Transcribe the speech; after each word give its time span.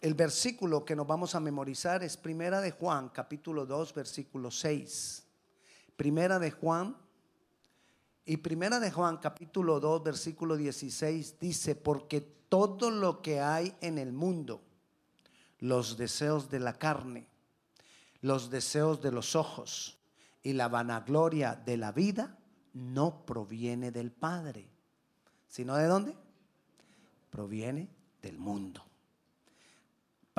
el 0.00 0.14
versículo 0.14 0.84
que 0.84 0.94
nos 0.94 1.06
vamos 1.06 1.34
a 1.34 1.40
memorizar 1.40 2.04
es 2.04 2.16
Primera 2.16 2.60
de 2.60 2.70
Juan, 2.70 3.08
capítulo 3.08 3.66
2, 3.66 3.94
versículo 3.94 4.50
6. 4.50 5.24
Primera 5.96 6.38
de 6.38 6.52
Juan 6.52 6.96
y 8.24 8.36
Primera 8.36 8.78
de 8.78 8.92
Juan, 8.92 9.16
capítulo 9.16 9.80
2, 9.80 10.04
versículo 10.04 10.56
16 10.56 11.40
dice, 11.40 11.74
porque 11.74 12.20
todo 12.20 12.90
lo 12.90 13.22
que 13.22 13.40
hay 13.40 13.76
en 13.80 13.98
el 13.98 14.12
mundo, 14.12 14.62
los 15.58 15.96
deseos 15.96 16.48
de 16.48 16.60
la 16.60 16.74
carne, 16.74 17.26
los 18.20 18.50
deseos 18.50 19.02
de 19.02 19.10
los 19.10 19.34
ojos 19.34 19.98
y 20.44 20.52
la 20.52 20.68
vanagloria 20.68 21.56
de 21.56 21.76
la 21.76 21.90
vida, 21.90 22.38
no 22.72 23.26
proviene 23.26 23.90
del 23.90 24.12
Padre, 24.12 24.70
sino 25.48 25.74
de 25.74 25.86
dónde? 25.86 26.14
Proviene 27.30 27.88
del 28.22 28.38
mundo. 28.38 28.87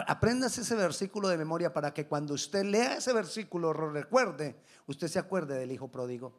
Aprendas 0.07 0.57
ese 0.57 0.75
versículo 0.75 1.27
de 1.27 1.37
memoria 1.37 1.73
para 1.73 1.93
que 1.93 2.07
cuando 2.07 2.33
usted 2.33 2.63
lea 2.63 2.97
ese 2.97 3.13
versículo 3.13 3.73
lo 3.73 3.91
recuerde, 3.91 4.55
usted 4.87 5.07
se 5.07 5.19
acuerde 5.19 5.57
del 5.57 5.71
hijo 5.71 5.87
pródigo. 5.87 6.33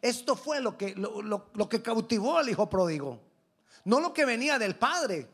Esto 0.00 0.36
fue 0.36 0.60
lo 0.60 0.76
que, 0.76 0.94
lo, 0.94 1.68
que 1.68 1.82
cautivó 1.82 2.38
al 2.38 2.48
hijo 2.48 2.68
pródigo. 2.68 3.20
No 3.84 4.00
lo 4.00 4.12
que 4.12 4.24
venía 4.24 4.58
del 4.58 4.76
padre 4.76 5.28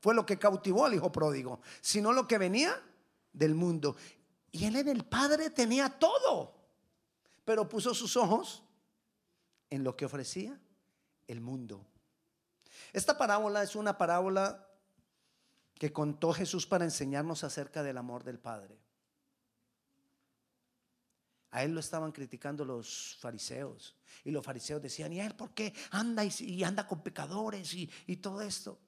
fue 0.00 0.14
lo 0.14 0.24
que 0.24 0.38
cautivó 0.38 0.86
al 0.86 0.94
hijo 0.94 1.10
pródigo, 1.10 1.60
sino 1.80 2.12
lo 2.12 2.26
que 2.26 2.38
venía 2.38 2.80
del 3.32 3.54
mundo. 3.54 3.96
Y 4.50 4.64
él 4.64 4.76
en 4.76 4.88
el 4.88 5.04
padre 5.04 5.50
tenía 5.50 5.88
todo, 5.90 6.54
pero 7.44 7.68
puso 7.68 7.94
sus 7.94 8.16
ojos 8.16 8.62
en 9.70 9.84
lo 9.84 9.96
que 9.96 10.06
ofrecía 10.06 10.58
el 11.26 11.40
mundo. 11.40 11.84
Esta 12.92 13.18
parábola 13.18 13.62
es 13.62 13.76
una 13.76 13.98
parábola 13.98 14.67
que 15.78 15.92
contó 15.92 16.32
Jesús 16.32 16.66
para 16.66 16.84
enseñarnos 16.84 17.44
acerca 17.44 17.82
del 17.82 17.98
amor 17.98 18.24
del 18.24 18.38
Padre. 18.38 18.78
A 21.50 21.64
él 21.64 21.72
lo 21.72 21.80
estaban 21.80 22.12
criticando 22.12 22.64
los 22.64 23.16
fariseos. 23.20 23.96
Y 24.24 24.30
los 24.30 24.44
fariseos 24.44 24.82
decían, 24.82 25.12
¿y 25.12 25.20
él 25.20 25.34
por 25.34 25.52
qué 25.52 25.72
anda 25.90 26.24
y, 26.24 26.62
anda 26.64 26.86
con 26.86 27.02
pecadores 27.02 27.72
y, 27.74 27.90
y 28.06 28.16
todo 28.16 28.42
esto? 28.42 28.78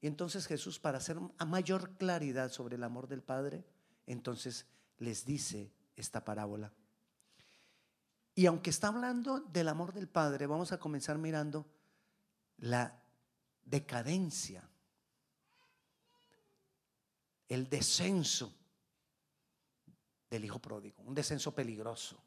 Y 0.00 0.06
entonces 0.06 0.46
Jesús, 0.46 0.78
para 0.78 0.98
hacer 0.98 1.18
a 1.38 1.44
mayor 1.44 1.96
claridad 1.96 2.50
sobre 2.50 2.76
el 2.76 2.84
amor 2.84 3.08
del 3.08 3.22
Padre, 3.22 3.64
entonces 4.06 4.66
les 4.98 5.24
dice 5.24 5.72
esta 5.96 6.24
parábola. 6.24 6.72
Y 8.34 8.46
aunque 8.46 8.70
está 8.70 8.88
hablando 8.88 9.40
del 9.40 9.68
amor 9.68 9.92
del 9.92 10.08
Padre, 10.08 10.46
vamos 10.46 10.70
a 10.72 10.78
comenzar 10.78 11.18
mirando 11.18 11.66
la 12.58 13.02
decadencia 13.64 14.68
el 17.48 17.68
descenso 17.68 18.54
del 20.30 20.44
hijo 20.44 20.58
pródigo, 20.58 21.02
un 21.02 21.14
descenso 21.14 21.54
peligroso, 21.54 22.22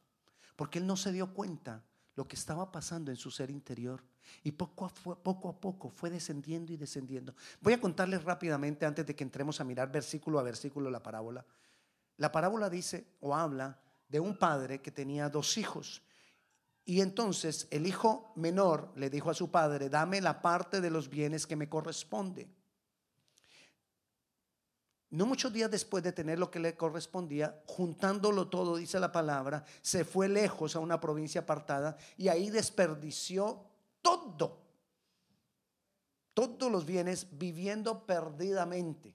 porque 0.56 0.80
él 0.80 0.88
no 0.88 0.98
se 0.98 1.12
dio 1.12 1.34
cuenta 1.34 1.84
lo 2.16 2.28
que 2.28 2.36
estaba 2.36 2.72
pasando 2.72 3.12
en 3.12 3.18
su 3.18 3.32
ser 3.32 3.50
interior 3.50 4.04
y 4.44 4.52
poco 4.52 4.86
a, 4.86 4.94
poco 4.94 5.90
fue 5.90 6.10
descendiendo 6.10 6.74
y 6.74 6.78
descendiendo. 6.78 7.36
Voy 7.62 7.74
a 7.74 7.82
contarles 7.82 8.24
rápidamente 8.24 8.86
antes 8.86 9.06
de 9.06 9.16
que 9.16 9.24
entremos 9.24 9.62
a 9.62 9.64
mirar 9.64 9.92
versículo 9.92 10.40
a 10.40 10.44
versículo 10.44 10.90
la 10.90 11.02
parábola. 11.02 11.46
La 12.18 12.32
parábola 12.32 12.70
dice 12.70 13.08
o 13.22 13.36
habla 13.36 13.80
de 14.08 14.20
un 14.20 14.38
padre 14.38 14.82
que 14.82 14.92
tenía 14.92 15.30
dos 15.30 15.58
hijos 15.58 16.02
y 16.86 17.02
entonces 17.02 17.68
el 17.72 17.88
hijo 17.88 18.34
menor 18.36 18.92
le 18.96 19.10
dijo 19.10 19.30
a 19.30 19.34
su 19.34 19.52
padre, 19.52 19.90
dame 19.90 20.20
la 20.20 20.42
parte 20.42 20.82
de 20.82 20.90
los 20.90 21.10
bienes 21.10 21.48
que 21.48 21.56
me 21.56 21.70
corresponde. 21.70 22.50
No 25.12 25.26
muchos 25.26 25.52
días 25.52 25.70
después 25.70 26.02
de 26.06 26.14
tener 26.14 26.40
lo 26.40 26.50
que 26.50 26.60
le 26.60 26.78
correspondía, 26.78 27.62
juntándolo 27.68 28.48
todo, 28.48 28.78
dice 28.78 28.98
la 28.98 29.12
palabra, 29.12 29.66
se 29.82 30.06
fue 30.06 30.30
lejos 30.30 30.78
a 30.78 30.80
una 30.80 31.02
provincia 31.02 31.42
apartada 31.42 31.98
y 32.18 32.30
ahí 32.30 32.50
desperdició 32.50 33.62
todo, 34.02 34.62
todos 36.34 36.72
los 36.72 36.86
bienes 36.86 37.28
viviendo 37.30 38.06
perdidamente. 38.06 39.14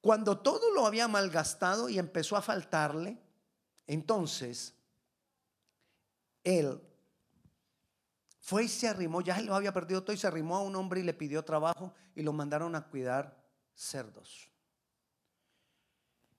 Cuando 0.00 0.38
todo 0.38 0.72
lo 0.74 0.86
había 0.86 1.06
malgastado 1.06 1.90
y 1.90 1.98
empezó 1.98 2.34
a 2.34 2.42
faltarle, 2.42 3.18
entonces 3.86 4.74
él 6.42 6.80
fue 8.38 8.64
y 8.64 8.68
se 8.68 8.88
arrimó, 8.88 9.20
ya 9.20 9.38
él 9.38 9.44
lo 9.44 9.54
había 9.54 9.74
perdido 9.74 10.02
todo 10.02 10.14
y 10.14 10.18
se 10.18 10.26
arrimó 10.26 10.56
a 10.56 10.62
un 10.62 10.74
hombre 10.76 11.00
y 11.00 11.02
le 11.02 11.12
pidió 11.12 11.44
trabajo 11.44 11.92
y 12.14 12.22
lo 12.22 12.32
mandaron 12.32 12.74
a 12.74 12.88
cuidar 12.88 13.39
cerdos. 13.74 14.50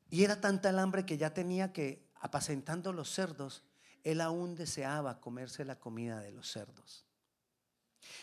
Y 0.09 0.23
era 0.23 0.41
tanta 0.41 0.69
el 0.69 0.79
hambre 0.79 1.05
que 1.05 1.17
ya 1.17 1.33
tenía 1.33 1.71
que, 1.71 2.09
apacentando 2.15 2.91
los 2.91 3.09
cerdos, 3.09 3.63
él 4.03 4.21
aún 4.21 4.55
deseaba 4.55 5.21
comerse 5.21 5.63
la 5.63 5.79
comida 5.79 6.19
de 6.19 6.31
los 6.31 6.51
cerdos. 6.51 7.05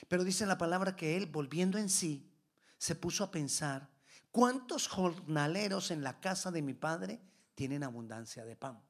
Pero 0.09 0.25
dice 0.25 0.45
la 0.47 0.59
palabra 0.59 0.97
que 0.97 1.17
él, 1.17 1.27
volviendo 1.27 1.79
en 1.79 1.89
sí, 1.89 2.31
se 2.77 2.95
puso 2.95 3.25
a 3.25 3.31
pensar, 3.31 3.89
¿cuántos 4.31 4.89
jornaleros 4.89 5.91
en 5.91 6.03
la 6.03 6.21
casa 6.21 6.51
de 6.51 6.63
mi 6.63 6.75
padre 6.75 7.21
tienen 7.55 7.83
abundancia 7.83 8.45
de 8.45 8.57
pan? 8.57 8.83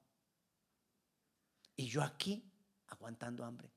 Y 1.77 1.87
yo 1.87 2.03
aquí 2.03 2.51
aguantando 2.89 3.45
hambre. 3.45 3.71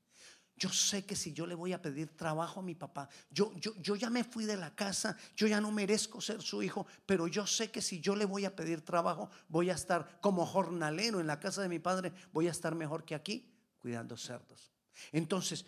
Yo 0.56 0.68
sé 0.68 1.04
que 1.04 1.16
si 1.16 1.32
yo 1.32 1.46
le 1.46 1.54
voy 1.54 1.72
a 1.72 1.82
pedir 1.82 2.16
trabajo 2.16 2.60
a 2.60 2.62
mi 2.62 2.74
papá, 2.74 3.08
yo, 3.30 3.52
yo, 3.56 3.74
yo 3.80 3.96
ya 3.96 4.10
me 4.10 4.22
fui 4.22 4.44
de 4.44 4.56
la 4.56 4.74
casa, 4.74 5.16
yo 5.34 5.46
ya 5.46 5.60
no 5.60 5.72
merezco 5.72 6.20
ser 6.20 6.40
su 6.42 6.62
hijo, 6.62 6.86
pero 7.06 7.26
yo 7.26 7.46
sé 7.46 7.70
que 7.70 7.82
si 7.82 8.00
yo 8.00 8.14
le 8.14 8.24
voy 8.24 8.44
a 8.44 8.54
pedir 8.54 8.82
trabajo, 8.82 9.30
voy 9.48 9.70
a 9.70 9.74
estar 9.74 10.20
como 10.20 10.46
jornalero 10.46 11.20
en 11.20 11.26
la 11.26 11.40
casa 11.40 11.62
de 11.62 11.68
mi 11.68 11.78
padre, 11.78 12.12
voy 12.32 12.48
a 12.48 12.52
estar 12.52 12.74
mejor 12.74 13.04
que 13.04 13.14
aquí 13.14 13.50
cuidando 13.80 14.16
cerdos. 14.16 14.70
Entonces, 15.10 15.64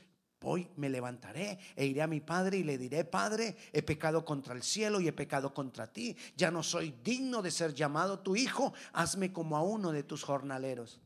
Hoy 0.46 0.68
me 0.76 0.90
levantaré 0.90 1.58
e 1.74 1.86
iré 1.86 2.02
a 2.02 2.06
mi 2.06 2.20
padre 2.20 2.58
y 2.58 2.64
le 2.64 2.76
diré, 2.76 3.04
Padre, 3.04 3.56
he 3.72 3.82
pecado 3.82 4.26
contra 4.26 4.54
el 4.54 4.62
cielo 4.62 5.00
y 5.00 5.08
he 5.08 5.12
pecado 5.12 5.54
contra 5.54 5.90
ti. 5.90 6.14
Ya 6.36 6.50
no 6.50 6.62
soy 6.62 6.94
digno 7.02 7.40
de 7.40 7.50
ser 7.50 7.72
llamado 7.72 8.18
tu 8.18 8.36
hijo. 8.36 8.74
Hazme 8.92 9.32
como 9.32 9.56
a 9.56 9.62
uno 9.62 9.90
de 9.90 10.02
tus 10.02 10.22
jornaleros. 10.22 11.00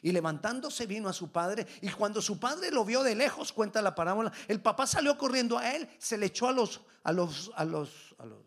Y 0.00 0.12
levantándose 0.12 0.86
vino 0.86 1.08
a 1.08 1.12
su 1.12 1.30
padre. 1.30 1.66
Y 1.80 1.90
cuando 1.90 2.22
su 2.22 2.38
padre 2.40 2.70
lo 2.70 2.84
vio 2.84 3.02
de 3.02 3.14
lejos, 3.14 3.52
cuenta 3.52 3.82
la 3.82 3.94
parábola, 3.94 4.32
el 4.48 4.62
papá 4.62 4.86
salió 4.86 5.18
corriendo 5.18 5.58
a 5.58 5.74
él, 5.74 5.88
se 5.98 6.16
le 6.16 6.26
echó 6.26 6.48
a 6.48 6.52
los, 6.52 6.80
a 7.02 7.12
los, 7.12 7.50
a 7.56 7.64
los, 7.64 8.14
a 8.18 8.26
los, 8.26 8.38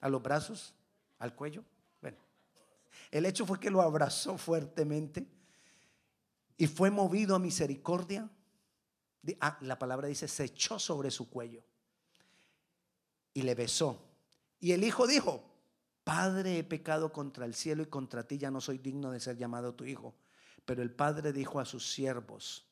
a 0.00 0.08
los 0.08 0.22
brazos, 0.22 0.74
al 1.18 1.34
cuello. 1.34 1.64
Bueno, 2.00 2.18
el 3.10 3.26
hecho 3.26 3.46
fue 3.46 3.60
que 3.60 3.70
lo 3.70 3.82
abrazó 3.82 4.36
fuertemente 4.36 5.26
y 6.56 6.66
fue 6.66 6.90
movido 6.90 7.36
a 7.36 7.38
misericordia. 7.38 8.28
Ah, 9.40 9.58
la 9.60 9.78
palabra 9.78 10.08
dice, 10.08 10.26
se 10.26 10.44
echó 10.44 10.78
sobre 10.78 11.10
su 11.10 11.28
cuello 11.30 11.62
y 13.34 13.42
le 13.42 13.54
besó. 13.54 14.02
Y 14.60 14.72
el 14.72 14.84
hijo 14.84 15.06
dijo, 15.06 15.50
Padre, 16.04 16.58
he 16.58 16.64
pecado 16.64 17.12
contra 17.12 17.44
el 17.44 17.54
cielo 17.54 17.82
y 17.82 17.86
contra 17.86 18.26
ti, 18.26 18.38
ya 18.38 18.50
no 18.50 18.60
soy 18.60 18.78
digno 18.78 19.10
de 19.10 19.20
ser 19.20 19.36
llamado 19.36 19.74
tu 19.74 19.84
hijo. 19.84 20.14
Pero 20.70 20.84
el 20.84 20.92
padre 20.92 21.32
dijo 21.32 21.58
a 21.58 21.64
sus 21.64 21.90
siervos, 21.92 22.64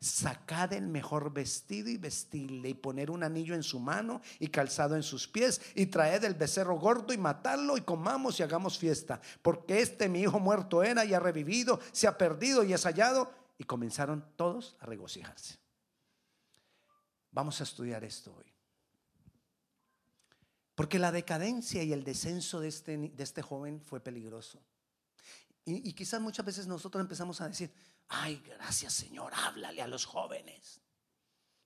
sacad 0.00 0.72
el 0.72 0.88
mejor 0.88 1.32
vestido 1.32 1.88
y 1.88 1.96
vestirle 1.96 2.70
y 2.70 2.74
poner 2.74 3.12
un 3.12 3.22
anillo 3.22 3.54
en 3.54 3.62
su 3.62 3.78
mano 3.78 4.20
y 4.40 4.48
calzado 4.48 4.96
en 4.96 5.04
sus 5.04 5.28
pies 5.28 5.60
y 5.76 5.86
traed 5.86 6.24
el 6.24 6.34
becerro 6.34 6.76
gordo 6.80 7.12
y 7.12 7.18
matadlo 7.18 7.76
y 7.76 7.82
comamos 7.82 8.40
y 8.40 8.42
hagamos 8.42 8.76
fiesta, 8.76 9.20
porque 9.40 9.80
este 9.80 10.08
mi 10.08 10.22
hijo 10.22 10.40
muerto 10.40 10.82
era 10.82 11.04
y 11.04 11.14
ha 11.14 11.20
revivido, 11.20 11.78
se 11.92 12.08
ha 12.08 12.18
perdido 12.18 12.64
y 12.64 12.72
es 12.72 12.82
hallado. 12.82 13.32
Y 13.56 13.62
comenzaron 13.62 14.24
todos 14.34 14.74
a 14.80 14.86
regocijarse. 14.86 15.60
Vamos 17.30 17.60
a 17.60 17.62
estudiar 17.62 18.02
esto 18.02 18.34
hoy. 18.34 18.52
Porque 20.74 20.98
la 20.98 21.12
decadencia 21.12 21.84
y 21.84 21.92
el 21.92 22.02
descenso 22.02 22.58
de 22.58 22.66
este, 22.66 22.96
de 22.96 23.22
este 23.22 23.42
joven 23.42 23.80
fue 23.80 24.00
peligroso. 24.00 24.60
Y, 25.64 25.92
quizás 25.92 26.20
muchas 26.20 26.44
veces 26.44 26.66
nosotros 26.66 27.00
empezamos 27.00 27.40
a 27.40 27.48
decir, 27.48 27.72
ay, 28.08 28.42
gracias 28.44 28.92
Señor, 28.94 29.32
háblale 29.34 29.80
a 29.80 29.86
los 29.86 30.04
jóvenes. 30.04 30.80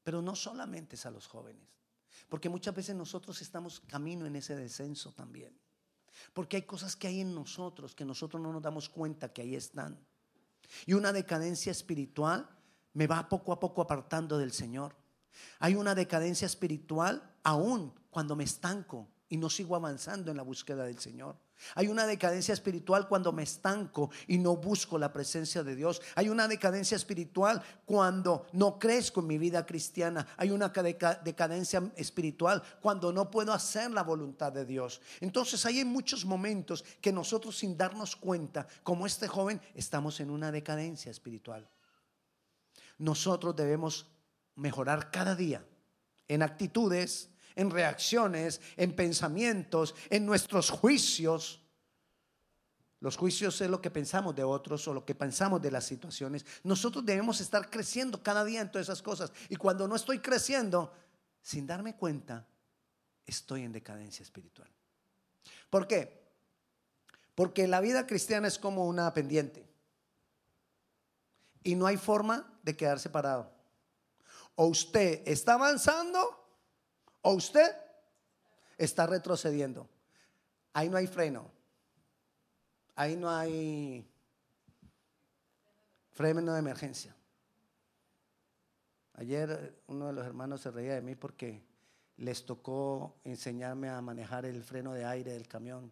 Pero 0.02 0.20
no 0.20 0.36
solamente 0.36 0.96
es 0.96 1.06
a 1.06 1.10
los 1.10 1.26
jóvenes, 1.26 1.66
porque 2.28 2.48
muchas 2.48 2.74
veces 2.74 2.94
nosotros 2.94 3.40
estamos 3.40 3.80
camino 3.80 4.26
en 4.26 4.36
ese 4.36 4.54
descenso 4.54 5.12
también. 5.12 5.58
Porque 6.32 6.56
hay 6.56 6.62
cosas 6.62 6.96
que 6.96 7.06
hay 7.06 7.20
en 7.20 7.34
nosotros 7.34 7.94
que 7.94 8.04
nosotros 8.04 8.42
no 8.42 8.52
nos 8.52 8.62
damos 8.62 8.88
cuenta 8.88 9.32
que 9.32 9.42
ahí 9.42 9.54
están. 9.54 9.98
Y 10.84 10.94
una 10.94 11.12
decadencia 11.12 11.72
espiritual 11.72 12.48
me 12.92 13.06
va 13.06 13.28
poco 13.28 13.52
a 13.52 13.60
poco 13.60 13.82
apartando 13.82 14.38
del 14.38 14.52
Señor. 14.52 14.94
Hay 15.58 15.74
una 15.74 15.94
decadencia 15.94 16.46
espiritual 16.46 17.36
aún 17.42 17.92
cuando 18.10 18.36
me 18.36 18.44
estanco 18.44 19.08
y 19.28 19.36
no 19.36 19.50
sigo 19.50 19.76
avanzando 19.76 20.30
en 20.30 20.36
la 20.36 20.42
búsqueda 20.42 20.84
del 20.84 20.98
Señor. 20.98 21.36
Hay 21.74 21.88
una 21.88 22.06
decadencia 22.06 22.52
espiritual 22.54 23.08
cuando 23.08 23.32
me 23.32 23.42
estanco 23.42 24.10
y 24.26 24.38
no 24.38 24.56
busco 24.56 24.98
la 24.98 25.12
presencia 25.12 25.62
de 25.62 25.74
Dios. 25.74 26.00
Hay 26.14 26.28
una 26.28 26.48
decadencia 26.48 26.96
espiritual 26.96 27.62
cuando 27.84 28.46
no 28.52 28.78
crezco 28.78 29.20
en 29.20 29.26
mi 29.26 29.38
vida 29.38 29.64
cristiana. 29.64 30.26
Hay 30.36 30.50
una 30.50 30.68
decadencia 30.68 31.82
espiritual 31.96 32.62
cuando 32.80 33.12
no 33.12 33.30
puedo 33.30 33.52
hacer 33.52 33.90
la 33.90 34.02
voluntad 34.02 34.52
de 34.52 34.64
Dios. 34.64 35.00
Entonces 35.20 35.64
hay 35.66 35.84
muchos 35.84 36.24
momentos 36.24 36.84
que 37.00 37.12
nosotros 37.12 37.56
sin 37.56 37.76
darnos 37.76 38.16
cuenta, 38.16 38.66
como 38.82 39.06
este 39.06 39.28
joven, 39.28 39.60
estamos 39.74 40.20
en 40.20 40.30
una 40.30 40.52
decadencia 40.52 41.10
espiritual. 41.10 41.68
Nosotros 42.98 43.54
debemos 43.56 44.06
mejorar 44.54 45.10
cada 45.10 45.34
día 45.34 45.64
en 46.28 46.42
actitudes, 46.42 47.30
en 47.56 47.70
reacciones, 47.70 48.60
en 48.76 48.94
pensamientos, 48.94 49.94
en 50.10 50.24
nuestros 50.24 50.70
juicios. 50.70 51.62
Los 53.00 53.16
juicios 53.16 53.60
es 53.60 53.68
lo 53.68 53.80
que 53.80 53.90
pensamos 53.90 54.34
de 54.36 54.44
otros 54.44 54.86
o 54.86 54.94
lo 54.94 55.04
que 55.04 55.14
pensamos 55.14 55.60
de 55.60 55.70
las 55.70 55.84
situaciones. 55.84 56.44
Nosotros 56.62 57.04
debemos 57.04 57.40
estar 57.40 57.68
creciendo 57.70 58.22
cada 58.22 58.44
día 58.44 58.60
en 58.60 58.70
todas 58.70 58.86
esas 58.86 59.02
cosas. 59.02 59.32
Y 59.48 59.56
cuando 59.56 59.88
no 59.88 59.96
estoy 59.96 60.20
creciendo, 60.20 60.92
sin 61.42 61.66
darme 61.66 61.96
cuenta, 61.96 62.46
estoy 63.26 63.62
en 63.62 63.72
decadencia 63.72 64.22
espiritual. 64.22 64.70
¿Por 65.70 65.86
qué? 65.86 66.26
Porque 67.34 67.66
la 67.66 67.80
vida 67.80 68.06
cristiana 68.06 68.48
es 68.48 68.58
como 68.58 68.86
una 68.86 69.12
pendiente. 69.12 69.66
Y 71.62 71.74
no 71.74 71.86
hay 71.86 71.96
forma 71.96 72.58
de 72.62 72.76
quedar 72.76 72.98
separado. 72.98 73.50
O 74.54 74.66
usted 74.66 75.22
está 75.26 75.54
avanzando 75.54 76.45
o 77.26 77.32
usted 77.32 77.74
está 78.78 79.04
retrocediendo. 79.04 79.88
Ahí 80.72 80.88
no 80.88 80.96
hay 80.96 81.08
freno. 81.08 81.50
Ahí 82.94 83.16
no 83.16 83.28
hay 83.28 84.08
freno 86.12 86.52
de 86.52 86.58
emergencia. 86.60 87.16
Ayer 89.14 89.82
uno 89.88 90.06
de 90.06 90.12
los 90.12 90.24
hermanos 90.24 90.60
se 90.60 90.70
reía 90.70 90.94
de 90.94 91.02
mí 91.02 91.16
porque 91.16 91.64
les 92.18 92.46
tocó 92.46 93.16
enseñarme 93.24 93.88
a 93.88 94.00
manejar 94.00 94.46
el 94.46 94.62
freno 94.62 94.92
de 94.92 95.04
aire 95.04 95.32
del 95.32 95.48
camión. 95.48 95.90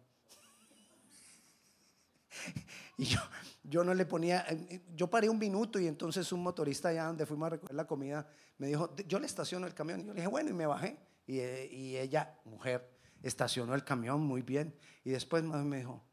Y 2.97 3.03
yo, 3.03 3.19
yo 3.61 3.83
no 3.83 3.93
le 3.93 4.05
ponía, 4.05 4.47
yo 4.95 5.09
paré 5.09 5.27
un 5.27 5.37
minuto 5.37 5.77
y 5.81 5.87
entonces 5.87 6.31
un 6.31 6.41
motorista 6.41 6.87
allá 6.87 7.07
donde 7.07 7.25
fuimos 7.25 7.47
a 7.47 7.49
recoger 7.49 7.75
la 7.75 7.85
comida 7.85 8.25
me 8.57 8.67
dijo, 8.67 8.95
yo 9.05 9.19
le 9.19 9.25
estaciono 9.25 9.67
el 9.67 9.73
camión. 9.73 9.99
Y 9.99 10.03
yo 10.05 10.13
le 10.13 10.21
dije, 10.21 10.27
bueno, 10.29 10.49
y 10.49 10.53
me 10.53 10.65
bajé. 10.65 10.97
Eh, 11.27 11.69
y, 11.71 11.97
ella, 11.97 12.39
mujer, 12.45 12.97
estacionó 13.23 13.73
el 13.75 13.83
camión 13.83 14.21
muy 14.21 14.41
bien. 14.41 14.75
Y 15.03 15.11
después 15.11 15.43
me 15.43 15.77
dijo, 15.77 16.03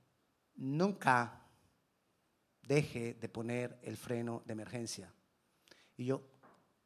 nunca 0.56 1.42
deje 2.66 3.14
de 3.14 3.28
poner 3.28 3.78
el 3.82 3.96
freno 3.96 4.42
de 4.46 4.52
emergencia. 4.52 5.12
Y 5.96 6.06
yo, 6.06 6.22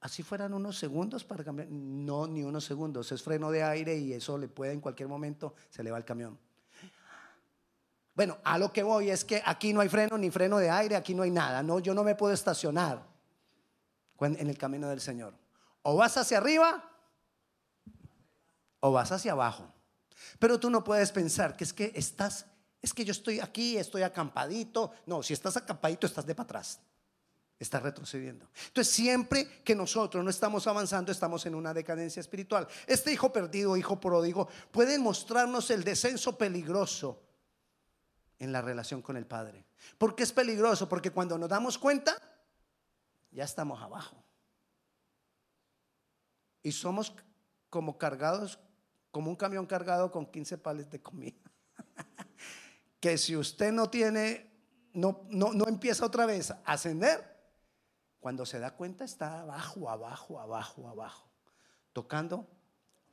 así 0.00 0.22
fueran 0.22 0.54
unos 0.54 0.78
segundos 0.78 1.24
para 1.24 1.44
cambiar. 1.44 1.68
No, 1.70 2.26
ni 2.26 2.42
unos 2.42 2.64
segundos. 2.64 3.12
Es 3.12 3.22
freno 3.22 3.50
de 3.50 3.62
aire 3.62 3.96
y 3.96 4.12
eso 4.12 4.38
le 4.38 4.48
puede 4.48 4.72
en 4.72 4.80
cualquier 4.80 5.08
momento, 5.08 5.54
se 5.70 5.82
le 5.82 5.90
va 5.90 5.98
el 5.98 6.04
camión. 6.04 6.38
Bueno, 8.14 8.38
a 8.44 8.56
lo 8.56 8.72
que 8.72 8.82
voy 8.82 9.10
es 9.10 9.26
que 9.26 9.42
aquí 9.44 9.74
no 9.74 9.80
hay 9.80 9.90
freno 9.90 10.16
ni 10.16 10.30
freno 10.30 10.56
de 10.56 10.70
aire, 10.70 10.96
aquí 10.96 11.14
no 11.14 11.22
hay 11.22 11.30
nada. 11.30 11.62
No, 11.62 11.80
yo 11.80 11.92
no 11.92 12.02
me 12.02 12.14
puedo 12.14 12.32
estacionar 12.32 13.06
en 14.20 14.48
el 14.48 14.56
camino 14.56 14.88
del 14.88 15.02
Señor. 15.02 15.34
O 15.82 15.96
vas 15.96 16.16
hacia 16.16 16.38
arriba 16.38 16.95
o 18.86 18.92
vas 18.92 19.10
hacia 19.10 19.32
abajo. 19.32 19.72
Pero 20.38 20.60
tú 20.60 20.70
no 20.70 20.84
puedes 20.84 21.10
pensar 21.10 21.56
que 21.56 21.64
es 21.64 21.72
que 21.72 21.90
estás, 21.94 22.46
es 22.80 22.94
que 22.94 23.04
yo 23.04 23.10
estoy 23.10 23.40
aquí, 23.40 23.76
estoy 23.76 24.02
acampadito. 24.02 24.92
No, 25.06 25.22
si 25.22 25.32
estás 25.32 25.56
acampadito, 25.56 26.06
estás 26.06 26.24
de 26.24 26.34
para 26.34 26.44
atrás. 26.44 26.80
Estás 27.58 27.82
retrocediendo. 27.82 28.48
Entonces, 28.68 28.94
siempre 28.94 29.62
que 29.64 29.74
nosotros 29.74 30.22
no 30.22 30.30
estamos 30.30 30.66
avanzando, 30.66 31.10
estamos 31.10 31.46
en 31.46 31.54
una 31.54 31.74
decadencia 31.74 32.20
espiritual. 32.20 32.68
Este 32.86 33.12
hijo 33.12 33.32
perdido, 33.32 33.76
hijo 33.76 33.98
pródigo, 33.98 34.48
puede 34.70 34.98
mostrarnos 34.98 35.70
el 35.70 35.82
descenso 35.82 36.38
peligroso 36.38 37.22
en 38.38 38.52
la 38.52 38.62
relación 38.62 39.02
con 39.02 39.16
el 39.16 39.26
Padre. 39.26 39.66
¿Por 39.98 40.14
qué 40.14 40.22
es 40.22 40.32
peligroso? 40.32 40.88
Porque 40.88 41.10
cuando 41.10 41.38
nos 41.38 41.48
damos 41.48 41.76
cuenta, 41.76 42.14
ya 43.32 43.44
estamos 43.44 43.82
abajo. 43.82 44.22
Y 46.62 46.70
somos 46.72 47.14
como 47.70 47.98
cargados 47.98 48.58
como 49.16 49.30
un 49.30 49.36
camión 49.36 49.64
cargado 49.64 50.12
con 50.12 50.26
15 50.26 50.58
pales 50.58 50.90
de 50.90 51.00
comida. 51.00 51.40
que 53.00 53.16
si 53.16 53.34
usted 53.34 53.72
no 53.72 53.88
tiene, 53.88 54.52
no, 54.92 55.24
no, 55.30 55.54
no 55.54 55.68
empieza 55.68 56.04
otra 56.04 56.26
vez 56.26 56.50
a 56.50 56.60
ascender, 56.66 57.24
cuando 58.20 58.44
se 58.44 58.58
da 58.58 58.76
cuenta 58.76 59.06
está 59.06 59.40
abajo, 59.40 59.88
abajo, 59.88 60.38
abajo, 60.38 60.86
abajo, 60.86 61.30
tocando 61.94 62.46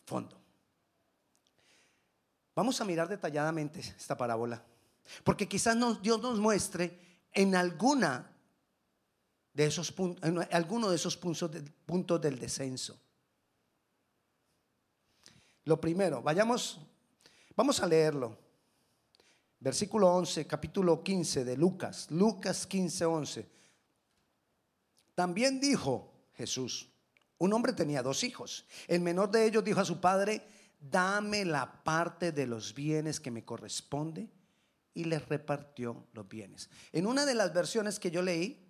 fondo. 0.03 0.37
Vamos 2.53 2.81
a 2.81 2.83
mirar 2.83 3.07
detalladamente 3.07 3.79
esta 3.79 4.17
parábola, 4.17 4.61
porque 5.23 5.47
quizás 5.47 5.77
Dios 6.01 6.21
nos 6.21 6.37
muestre 6.37 6.99
en 7.31 7.55
alguna 7.55 8.29
de 9.53 9.67
esos 9.67 9.93
en 10.21 10.45
alguno 10.51 10.89
de 10.89 10.97
esos 10.97 11.15
puntos 11.15 12.19
del 12.19 12.39
descenso. 12.39 12.99
Lo 15.65 15.79
primero, 15.79 16.21
vayamos, 16.21 16.79
vamos 17.55 17.79
a 17.79 17.87
leerlo. 17.87 18.37
Versículo 19.59 20.13
11, 20.13 20.45
capítulo 20.45 21.01
15 21.01 21.45
de 21.45 21.55
Lucas, 21.55 22.11
Lucas 22.11 22.67
15, 22.67 23.05
11. 23.05 23.49
También 25.15 25.61
dijo 25.61 26.11
Jesús, 26.33 26.89
un 27.37 27.53
hombre 27.53 27.71
tenía 27.71 28.03
dos 28.03 28.25
hijos. 28.25 28.65
El 28.87 28.99
menor 28.99 29.31
de 29.31 29.45
ellos 29.45 29.63
dijo 29.63 29.79
a 29.79 29.85
su 29.85 30.01
padre, 30.01 30.45
dame 30.79 31.45
la 31.45 31.81
parte 31.83 32.33
de 32.33 32.45
los 32.45 32.73
bienes 32.73 33.21
que 33.21 33.31
me 33.31 33.45
corresponde 33.45 34.29
y 34.93 35.05
les 35.05 35.27
repartió 35.29 36.07
los 36.11 36.27
bienes. 36.27 36.69
En 36.91 37.07
una 37.07 37.25
de 37.25 37.35
las 37.35 37.53
versiones 37.53 37.99
que 37.99 38.11
yo 38.11 38.21
leí, 38.21 38.69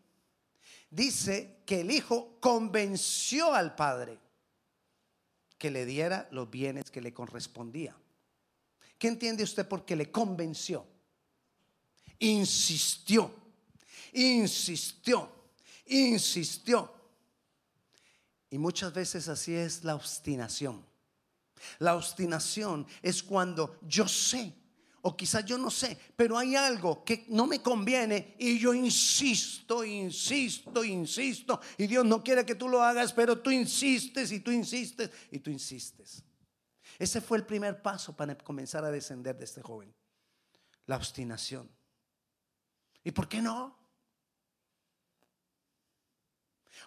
dice 0.92 1.64
que 1.66 1.82
el 1.82 1.90
hijo 1.90 2.38
convenció 2.40 3.52
al 3.54 3.76
padre 3.76 4.20
que 5.64 5.72
le 5.72 5.86
diera 5.86 6.28
los 6.32 6.52
bienes 6.52 6.92
que 6.92 7.00
le 7.00 7.14
correspondían. 7.14 7.96
¿Qué 9.00 9.08
entiende 9.08 9.46
usted 9.46 9.66
porque 9.66 9.96
le 9.96 10.12
convenció? 10.12 10.86
Insistió, 12.20 13.34
insistió, 14.12 15.32
insistió. 15.86 16.94
Y 18.50 18.58
muchas 18.58 18.94
veces 18.94 19.30
así 19.30 19.56
es 19.56 19.86
la 19.86 19.96
obstinación. 19.96 20.86
La 21.80 21.96
obstinación 21.96 22.86
es 23.02 23.24
cuando 23.24 23.80
yo 23.88 24.06
sé 24.06 24.54
o 25.06 25.18
quizás 25.18 25.44
yo 25.44 25.58
no 25.58 25.70
sé, 25.70 25.98
pero 26.16 26.38
hay 26.38 26.56
algo 26.56 27.04
que 27.04 27.26
no 27.28 27.46
me 27.46 27.62
conviene 27.62 28.36
y 28.40 28.58
yo 28.58 28.74
insisto, 28.74 29.84
insisto, 29.84 30.82
insisto, 30.84 31.60
y 31.78 31.88
Dios 31.88 32.06
no 32.06 32.24
quiere 32.24 32.46
que 32.46 32.56
tú 32.56 32.70
lo 32.70 32.82
hagas, 32.82 33.12
pero 33.12 33.40
tú 33.40 33.52
insistes 33.52 34.32
y 34.32 34.40
tú 34.40 34.52
insistes 34.52 35.10
y 35.30 35.40
tú 35.40 35.50
insistes. 35.50 36.24
Ese 36.98 37.20
fue 37.20 37.38
el 37.38 37.46
primer 37.46 37.82
paso 37.82 38.16
para 38.16 38.38
comenzar 38.38 38.86
a 38.86 38.92
descender 38.92 39.38
de 39.38 39.44
este 39.44 39.62
joven, 39.62 39.94
la 40.86 40.96
obstinación. 40.96 41.70
¿Y 43.04 43.12
por 43.12 43.28
qué 43.28 43.42
no? 43.42 43.78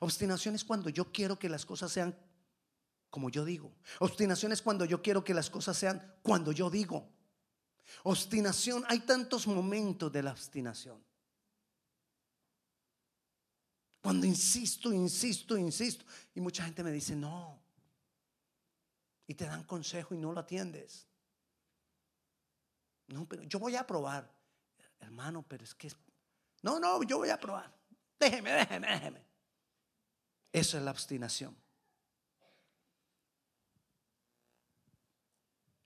Obstinación 0.01 0.55
es 0.55 0.65
cuando 0.65 0.89
yo 0.89 1.13
quiero 1.13 1.39
que 1.39 1.51
las 1.51 1.67
cosas 1.67 1.93
sean 1.93 2.17
como 3.11 3.29
yo 3.29 3.45
digo. 3.45 3.75
Obstinación 3.99 4.53
es 4.53 4.63
cuando 4.63 4.87
yo 4.87 5.03
quiero 5.03 5.23
que 5.23 5.35
las 5.35 5.51
cosas 5.51 5.77
sean 5.77 6.15
cuando 6.23 6.53
yo 6.53 6.71
digo. 6.71 7.16
Obstinación, 8.05 8.85
hay 8.89 9.01
tantos 9.01 9.47
momentos 9.47 10.13
de 10.13 10.23
la 10.23 10.33
obstinación. 10.33 11.03
Cuando 14.01 14.27
insisto, 14.27 14.93
insisto, 14.93 15.59
insisto. 15.59 16.05
Y 16.35 16.41
mucha 16.41 16.65
gente 16.65 16.85
me 16.85 16.93
dice, 16.93 17.17
no. 17.17 17.61
Y 19.27 19.35
te 19.35 19.47
dan 19.47 19.65
consejo 19.65 20.15
y 20.15 20.19
no 20.19 20.33
lo 20.33 20.41
atiendes. 20.41 21.09
No, 23.09 23.27
pero 23.27 23.43
yo 23.43 23.59
voy 23.59 23.77
a 23.77 23.87
probar. 23.87 24.33
Hermano, 25.01 25.43
pero 25.43 25.65
es 25.65 25.75
que... 25.75 25.91
No, 26.63 26.79
no, 26.79 27.03
yo 27.03 27.19
voy 27.19 27.31
a 27.31 27.39
probar. 27.39 27.73
Déjeme, 28.19 28.53
déjeme, 28.53 28.87
déjeme. 28.87 29.27
Eso 30.53 30.79
es 30.79 30.85
la 30.85 30.91
obstinación. 30.91 31.57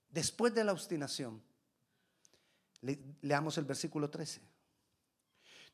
Después 0.09 0.53
de 0.53 0.63
la 0.63 0.73
obstinación, 0.73 1.41
leamos 2.81 3.57
el 3.57 3.65
versículo 3.65 4.09
13. 4.09 4.41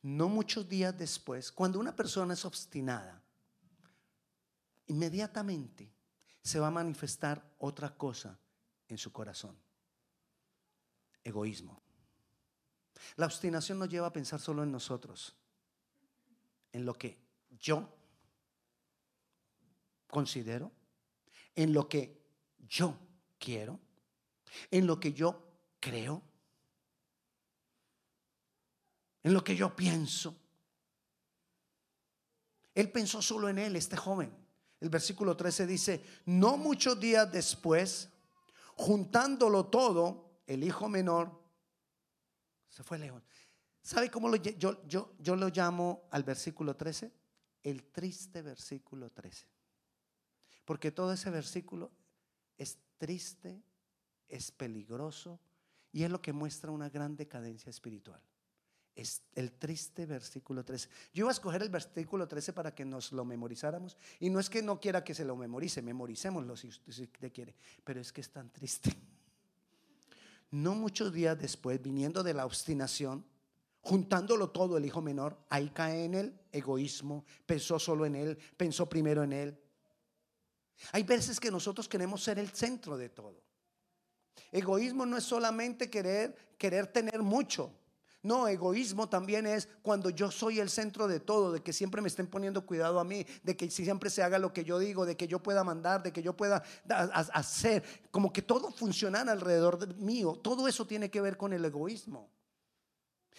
No 0.03 0.29
muchos 0.29 0.67
días 0.67 0.97
después, 0.97 1.51
cuando 1.51 1.79
una 1.79 1.95
persona 1.95 2.33
es 2.33 2.45
obstinada, 2.45 3.21
inmediatamente 4.87 5.91
se 6.41 6.59
va 6.59 6.67
a 6.67 6.71
manifestar 6.71 7.43
otra 7.59 7.95
cosa 7.95 8.39
en 8.87 8.97
su 8.97 9.11
corazón. 9.11 9.57
egoísmo. 11.23 11.81
La 13.17 13.25
obstinación 13.25 13.79
nos 13.79 13.89
lleva 13.89 14.07
a 14.07 14.13
pensar 14.13 14.39
solo 14.39 14.63
en 14.63 14.71
nosotros, 14.71 15.35
en 16.71 16.85
lo 16.85 16.93
que 16.93 17.19
yo 17.59 17.93
considero, 20.09 20.71
en 21.53 21.73
lo 21.73 21.89
que 21.89 22.17
yo 22.59 22.97
quiero, 23.37 23.79
en 24.71 24.87
lo 24.87 24.99
que 25.01 25.11
yo 25.11 25.51
creo, 25.81 26.23
en 29.27 29.33
lo 29.33 29.43
que 29.43 29.57
yo 29.57 29.75
pienso. 29.75 30.37
Él 32.73 32.89
pensó 32.93 33.21
solo 33.21 33.49
en 33.49 33.57
él, 33.57 33.75
este 33.75 33.97
joven. 33.97 34.33
El 34.79 34.89
versículo 34.89 35.35
13 35.35 35.67
dice, 35.67 36.01
no 36.25 36.55
muchos 36.55 36.97
días 36.97 37.29
después, 37.29 38.09
juntándolo 38.75 39.65
todo, 39.65 40.39
el 40.45 40.63
hijo 40.63 40.87
menor 40.87 41.29
se 42.69 42.83
fue 42.83 42.97
lejos. 42.99 43.21
¿Sabe 43.81 44.09
cómo 44.09 44.29
lo, 44.29 44.37
yo, 44.37 44.87
yo, 44.87 45.13
yo 45.19 45.35
lo 45.35 45.49
llamo 45.49 46.07
al 46.11 46.23
versículo 46.23 46.77
13? 46.77 47.11
El 47.63 47.83
triste 47.91 48.41
versículo 48.41 49.09
13. 49.09 49.45
Porque 50.63 50.91
todo 50.91 51.11
ese 51.11 51.29
versículo 51.31 51.91
es 52.57 52.77
triste, 52.97 53.61
es 54.29 54.53
peligroso 54.53 55.41
y 55.91 56.03
es 56.03 56.09
lo 56.09 56.21
que 56.21 56.31
muestra 56.31 56.71
una 56.71 56.87
gran 56.87 57.17
decadencia 57.17 57.69
espiritual. 57.69 58.21
Es 58.97 59.21
el 59.35 59.51
triste 59.51 60.07
versículo 60.07 60.65
13. 60.65 60.89
Yo 61.13 61.25
iba 61.25 61.29
a 61.29 61.31
escoger 61.31 61.61
el 61.61 61.69
versículo 61.69 62.27
13 62.27 62.51
para 62.51 62.73
que 62.73 62.83
nos 62.83 63.11
lo 63.11 63.25
memorizáramos. 63.25 63.95
Y 64.19 64.31
no 64.31 64.39
es 64.39 64.49
que 64.49 64.63
no 64.63 64.79
quiera 64.79 65.03
que 65.03 65.13
se 65.13 65.23
lo 65.23 65.35
memorice, 65.35 65.83
memoricémoslo 65.83 66.57
si 66.57 66.69
usted 66.69 67.31
quiere, 67.31 67.55
pero 67.83 68.01
es 68.01 68.11
que 68.11 68.21
es 68.21 68.29
tan 68.31 68.49
triste. 68.51 68.91
No 70.49 70.75
muchos 70.75 71.11
días 71.11 71.37
después, 71.37 71.81
viniendo 71.81 72.23
de 72.23 72.33
la 72.33 72.45
obstinación, 72.45 73.25
juntándolo 73.81 74.49
todo 74.49 74.77
el 74.77 74.85
hijo 74.85 75.01
menor, 75.01 75.37
ahí 75.49 75.71
cae 75.71 76.05
en 76.05 76.13
el 76.13 76.39
egoísmo, 76.53 77.25
pensó 77.45 77.77
solo 77.77 78.05
en 78.05 78.15
él, 78.15 78.37
pensó 78.55 78.87
primero 78.87 79.23
en 79.23 79.33
él. 79.33 79.59
Hay 80.93 81.03
veces 81.03 81.41
que 81.41 81.51
nosotros 81.51 81.89
queremos 81.89 82.23
ser 82.23 82.39
el 82.39 82.47
centro 82.51 82.95
de 82.95 83.09
todo. 83.09 83.43
Egoísmo 84.49 85.05
no 85.05 85.17
es 85.17 85.25
solamente 85.25 85.89
querer 85.89 86.33
querer 86.57 86.87
tener 86.87 87.21
mucho. 87.21 87.76
No, 88.27 88.49
egoísmo 88.49 89.07
también 89.07 89.47
es 89.47 89.69
cuando 89.81 90.09
yo 90.09 90.29
soy 90.31 90.59
el 90.59 90.69
centro 90.69 91.07
de 91.07 91.21
todo, 91.21 91.53
de 91.53 91.63
que 91.63 91.71
siempre 91.71 92.01
me 92.01 92.09
estén 92.09 92.27
poniendo 92.27 92.65
cuidado 92.65 92.99
a 92.99 93.05
mí, 93.05 93.25
de 93.41 93.55
que 93.55 93.71
siempre 93.71 94.09
se 94.09 94.21
haga 94.21 94.37
lo 94.37 94.51
que 94.51 94.65
yo 94.65 94.79
digo, 94.79 95.05
de 95.05 95.15
que 95.15 95.29
yo 95.29 95.41
pueda 95.41 95.63
mandar, 95.63 96.03
de 96.03 96.11
que 96.11 96.21
yo 96.21 96.35
pueda 96.35 96.61
hacer, 96.89 97.85
como 98.11 98.33
que 98.33 98.41
todo 98.41 98.69
funciona 98.69 99.21
alrededor 99.21 99.79
de 99.79 99.93
mío. 99.93 100.33
Todo 100.43 100.67
eso 100.67 100.85
tiene 100.85 101.09
que 101.09 101.21
ver 101.21 101.37
con 101.37 101.53
el 101.53 101.63
egoísmo. 101.63 102.29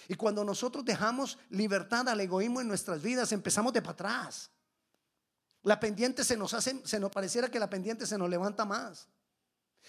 Y 0.09 0.15
cuando 0.15 0.43
nosotros 0.43 0.87
dejamos 0.87 1.39
libertad 1.51 2.09
al 2.09 2.23
egoísmo 2.23 2.63
en 2.63 2.69
nuestras 2.69 3.03
vidas, 3.03 3.31
empezamos 3.33 3.75
de 3.75 3.83
para 3.83 3.93
atrás. 3.93 4.51
La 5.65 5.79
pendiente 5.79 6.25
se 6.25 6.35
nos 6.35 6.55
hace, 6.55 6.81
se 6.87 6.99
nos 6.99 7.11
pareciera 7.11 7.51
que 7.51 7.59
la 7.59 7.69
pendiente 7.69 8.07
se 8.07 8.17
nos 8.17 8.31
levanta 8.31 8.65
más. 8.65 9.07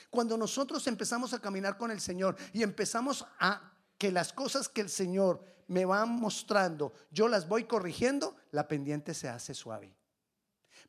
Cuando 0.09 0.35
nosotros 0.35 0.85
empezamos 0.87 1.31
a 1.31 1.39
caminar 1.39 1.77
con 1.77 1.89
el 1.89 2.01
Señor 2.01 2.35
y 2.51 2.63
empezamos 2.63 3.25
a 3.39 3.78
que 3.99 4.11
las 4.11 4.33
cosas 4.33 4.67
que 4.67 4.81
el 4.81 4.89
Señor 4.89 5.43
me 5.67 5.85
va 5.85 6.05
mostrando, 6.07 6.93
yo 7.11 7.27
las 7.27 7.47
voy 7.47 7.65
corrigiendo, 7.65 8.35
la 8.49 8.67
pendiente 8.67 9.13
se 9.13 9.29
hace 9.29 9.53
suave. 9.53 9.93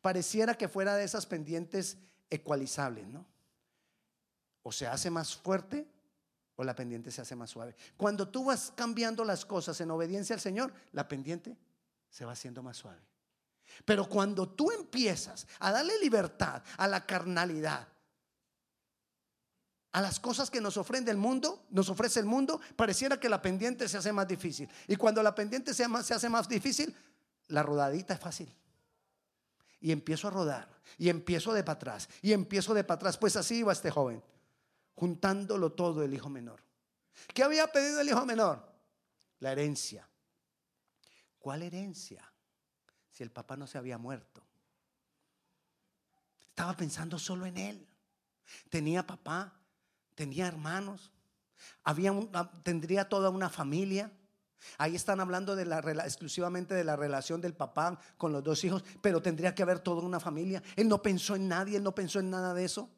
Pareciera 0.01 0.55
que 0.55 0.69
fuera 0.69 0.95
de 0.95 1.05
esas 1.05 1.27
pendientes 1.27 1.99
ecualizables, 2.31 3.07
¿no? 3.09 3.27
O 4.63 4.73
se 4.73 4.87
hace 4.87 5.11
más 5.11 5.37
fuerte 5.37 5.87
o 6.57 6.65
la 6.65 6.75
pendiente 6.75 7.11
se 7.11 7.21
hace 7.21 7.35
más 7.35 7.51
suave. 7.51 7.75
Cuando 7.97 8.29
tú 8.29 8.45
vas 8.45 8.73
cambiando 8.75 9.25
las 9.25 9.45
cosas 9.45 9.81
en 9.81 9.91
obediencia 9.91 10.35
al 10.35 10.41
Señor, 10.41 10.73
la 10.93 11.09
pendiente 11.09 11.57
se 12.09 12.25
va 12.25 12.33
haciendo 12.33 12.63
más 12.63 12.77
suave. 12.77 13.01
Pero 13.85 14.09
cuando 14.09 14.49
tú 14.49 14.71
empiezas 14.71 15.47
a 15.59 15.73
darle 15.73 15.99
libertad 15.99 16.63
a 16.77 16.87
la 16.87 17.05
carnalidad, 17.05 17.89
a 19.93 20.01
las 20.01 20.21
cosas 20.21 20.51
que 20.51 20.61
nos 20.61 20.77
ofrece 20.77 21.11
el 21.11 21.17
mundo, 21.17 21.67
nos 21.71 21.89
ofrece 21.89 22.21
el 22.21 22.27
mundo, 22.27 22.61
pareciera 22.77 23.19
que 23.19 23.29
la 23.29 23.43
pendiente 23.43 23.89
se 23.89 23.99
hace 23.99 24.13
más 24.13 24.29
difícil. 24.29 24.69
Y 24.87 24.97
cuando 24.97 25.23
la 25.23 25.35
pendiente 25.35 25.75
se, 25.75 25.87
se 26.03 26.15
hace 26.15 26.29
más 26.29 26.49
difícil, 26.49 26.95
la 27.49 27.63
rodadita 27.63 28.15
es 28.15 28.21
fácil. 28.21 28.55
Y 29.81 29.93
empiezo 29.93 30.29
a 30.29 30.31
rodar, 30.31 30.69
y 30.99 31.09
empiezo 31.09 31.53
de 31.53 31.65
para 31.65 31.77
atrás, 31.77 32.09
y 32.23 32.33
empiezo 32.33 32.75
de 32.75 32.85
para 32.85 32.97
atrás. 32.97 33.19
Pues 33.19 33.35
así 33.37 33.57
iba 33.57 33.73
este 33.73 33.91
joven, 33.91 34.23
juntándolo 34.95 35.73
todo 35.73 36.05
el 36.05 36.15
hijo 36.15 36.29
menor. 36.29 36.63
¿Qué 37.35 37.43
había 37.43 37.67
pedido 37.67 38.01
el 38.01 38.09
hijo 38.09 38.25
menor? 38.25 38.71
La 39.41 39.53
herencia. 39.53 40.09
¿Cuál 41.39 41.63
herencia? 41.63 42.31
Si 43.11 43.23
el 43.23 43.31
papá 43.31 43.57
no 43.57 43.67
se 43.67 43.79
había 43.79 43.99
muerto. 43.99 44.47
Estaba 46.49 46.77
pensando 46.77 47.19
solo 47.19 47.47
en 47.47 47.57
él. 47.57 47.89
Tenía 48.69 49.07
papá, 49.07 49.60
tenía 50.15 50.47
hermanos, 50.47 51.13
había 51.83 52.13
ah, 52.35 52.51
tendría 52.63 53.09
toda 53.09 53.31
una 53.31 53.49
familia. 53.49 54.13
Ahí 54.77 54.95
están 54.95 55.21
hablando 55.21 55.59
exclusivamente 55.59 56.75
de 56.75 56.85
la 56.85 56.97
relación 56.97 57.41
del 57.41 57.55
papá 57.55 57.99
con 58.19 58.33
los 58.33 58.45
dos 58.45 58.63
hijos, 58.65 58.85
pero 59.01 59.23
tendría 59.23 59.55
que 59.55 59.63
haber 59.63 59.79
toda 59.81 60.03
una 60.03 60.21
familia. 60.21 60.63
Él 60.77 60.89
no 60.89 61.01
pensó 61.01 61.35
en 61.35 61.49
nadie, 61.49 61.79
él 61.79 61.83
no 61.83 61.95
pensó 61.95 62.21
en 62.21 62.31
nada 62.31 62.53
de 62.53 62.65
eso. 62.65 62.91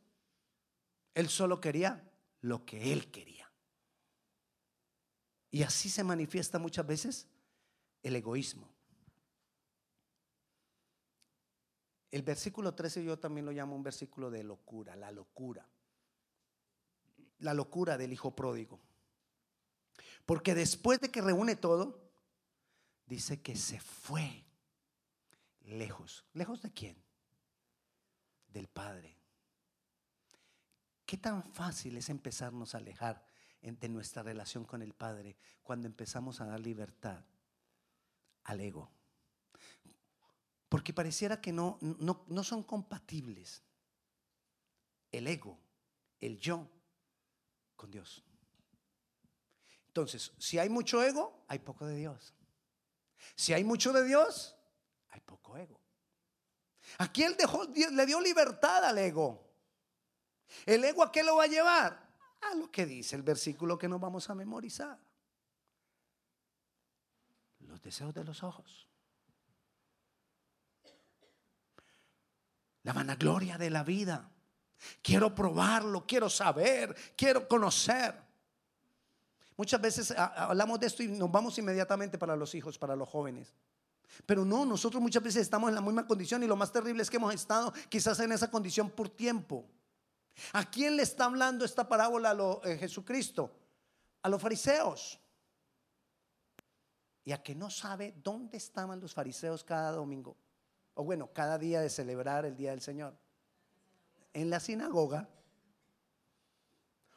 Él 1.14 1.28
solo 1.28 1.60
quería 1.60 2.02
lo 2.40 2.64
que 2.64 2.92
él 2.92 3.10
quería. 3.12 3.50
Y 5.50 5.62
así 5.62 5.88
se 5.88 6.02
manifiesta 6.02 6.58
muchas 6.58 6.86
veces 6.86 7.28
el 8.02 8.16
egoísmo. 8.16 8.68
El 12.10 12.22
versículo 12.22 12.74
13 12.74 13.04
yo 13.04 13.18
también 13.18 13.46
lo 13.46 13.52
llamo 13.52 13.76
un 13.76 13.82
versículo 13.82 14.30
de 14.30 14.42
locura, 14.42 14.96
la 14.96 15.12
locura 15.12 15.68
la 17.42 17.54
locura 17.54 17.98
del 17.98 18.12
hijo 18.12 18.34
pródigo. 18.34 18.80
Porque 20.24 20.54
después 20.54 21.00
de 21.00 21.10
que 21.10 21.20
reúne 21.20 21.56
todo, 21.56 22.00
dice 23.06 23.42
que 23.42 23.56
se 23.56 23.80
fue 23.80 24.44
lejos. 25.64 26.24
¿Lejos 26.32 26.62
de 26.62 26.72
quién? 26.72 26.96
Del 28.48 28.68
Padre. 28.68 29.16
¿Qué 31.04 31.16
tan 31.16 31.42
fácil 31.52 31.96
es 31.96 32.08
empezarnos 32.08 32.74
a 32.74 32.78
alejar 32.78 33.24
de 33.60 33.88
nuestra 33.88 34.22
relación 34.22 34.64
con 34.64 34.80
el 34.82 34.94
Padre 34.94 35.36
cuando 35.62 35.86
empezamos 35.86 36.40
a 36.40 36.46
dar 36.46 36.60
libertad 36.60 37.24
al 38.44 38.60
ego? 38.60 38.90
Porque 40.68 40.94
pareciera 40.94 41.40
que 41.40 41.52
no, 41.52 41.78
no, 41.80 42.24
no 42.28 42.44
son 42.44 42.62
compatibles. 42.62 43.62
El 45.10 45.26
ego, 45.26 45.58
el 46.20 46.38
yo 46.38 46.70
Dios. 47.90 48.24
Entonces, 49.88 50.32
si 50.38 50.58
hay 50.58 50.68
mucho 50.68 51.02
ego, 51.02 51.44
hay 51.48 51.58
poco 51.58 51.86
de 51.86 51.96
Dios. 51.96 52.34
Si 53.36 53.52
hay 53.52 53.64
mucho 53.64 53.92
de 53.92 54.04
Dios, 54.04 54.56
hay 55.10 55.20
poco 55.20 55.56
ego. 55.56 55.80
Aquí 56.98 57.22
él 57.22 57.36
dejó, 57.36 57.64
le 57.64 58.06
dio 58.06 58.20
libertad 58.20 58.84
al 58.84 58.98
ego. 58.98 59.52
¿El 60.66 60.84
ego 60.84 61.02
a 61.02 61.12
qué 61.12 61.22
lo 61.22 61.36
va 61.36 61.44
a 61.44 61.48
llevar? 61.48 62.16
A 62.40 62.54
lo 62.54 62.70
que 62.70 62.86
dice 62.86 63.16
el 63.16 63.22
versículo 63.22 63.78
que 63.78 63.88
nos 63.88 64.00
vamos 64.00 64.28
a 64.30 64.34
memorizar. 64.34 64.98
Los 67.60 67.80
deseos 67.82 68.12
de 68.14 68.24
los 68.24 68.42
ojos. 68.42 68.88
La 72.82 72.92
vanagloria 72.92 73.58
de 73.58 73.70
la 73.70 73.84
vida. 73.84 74.31
Quiero 75.02 75.34
probarlo, 75.34 76.06
quiero 76.06 76.28
saber, 76.28 76.94
quiero 77.16 77.46
conocer. 77.46 78.14
Muchas 79.56 79.80
veces 79.80 80.10
hablamos 80.16 80.80
de 80.80 80.86
esto 80.86 81.02
y 81.02 81.08
nos 81.08 81.30
vamos 81.30 81.58
inmediatamente 81.58 82.18
para 82.18 82.34
los 82.36 82.54
hijos, 82.54 82.78
para 82.78 82.96
los 82.96 83.08
jóvenes. 83.08 83.54
Pero 84.26 84.44
no, 84.44 84.64
nosotros 84.64 85.02
muchas 85.02 85.22
veces 85.22 85.42
estamos 85.42 85.68
en 85.68 85.74
la 85.74 85.80
misma 85.80 86.06
condición 86.06 86.42
y 86.42 86.46
lo 86.46 86.56
más 86.56 86.72
terrible 86.72 87.02
es 87.02 87.10
que 87.10 87.16
hemos 87.16 87.32
estado 87.34 87.72
quizás 87.88 88.18
en 88.20 88.32
esa 88.32 88.50
condición 88.50 88.90
por 88.90 89.08
tiempo. 89.08 89.64
¿A 90.52 90.68
quién 90.68 90.96
le 90.96 91.02
está 91.02 91.26
hablando 91.26 91.64
esta 91.64 91.88
parábola 91.88 92.30
a 92.30 92.68
eh, 92.68 92.78
Jesucristo? 92.78 93.54
A 94.22 94.28
los 94.28 94.40
fariseos. 94.40 95.18
Y 97.24 97.32
a 97.32 97.42
que 97.42 97.54
no 97.54 97.70
sabe 97.70 98.14
dónde 98.22 98.56
estaban 98.56 99.00
los 99.00 99.14
fariseos 99.14 99.62
cada 99.62 99.92
domingo. 99.92 100.36
O 100.94 101.04
bueno, 101.04 101.30
cada 101.32 101.58
día 101.58 101.80
de 101.80 101.88
celebrar 101.88 102.44
el 102.44 102.56
día 102.56 102.70
del 102.70 102.80
Señor 102.80 103.16
en 104.32 104.50
la 104.50 104.60
sinagoga. 104.60 105.28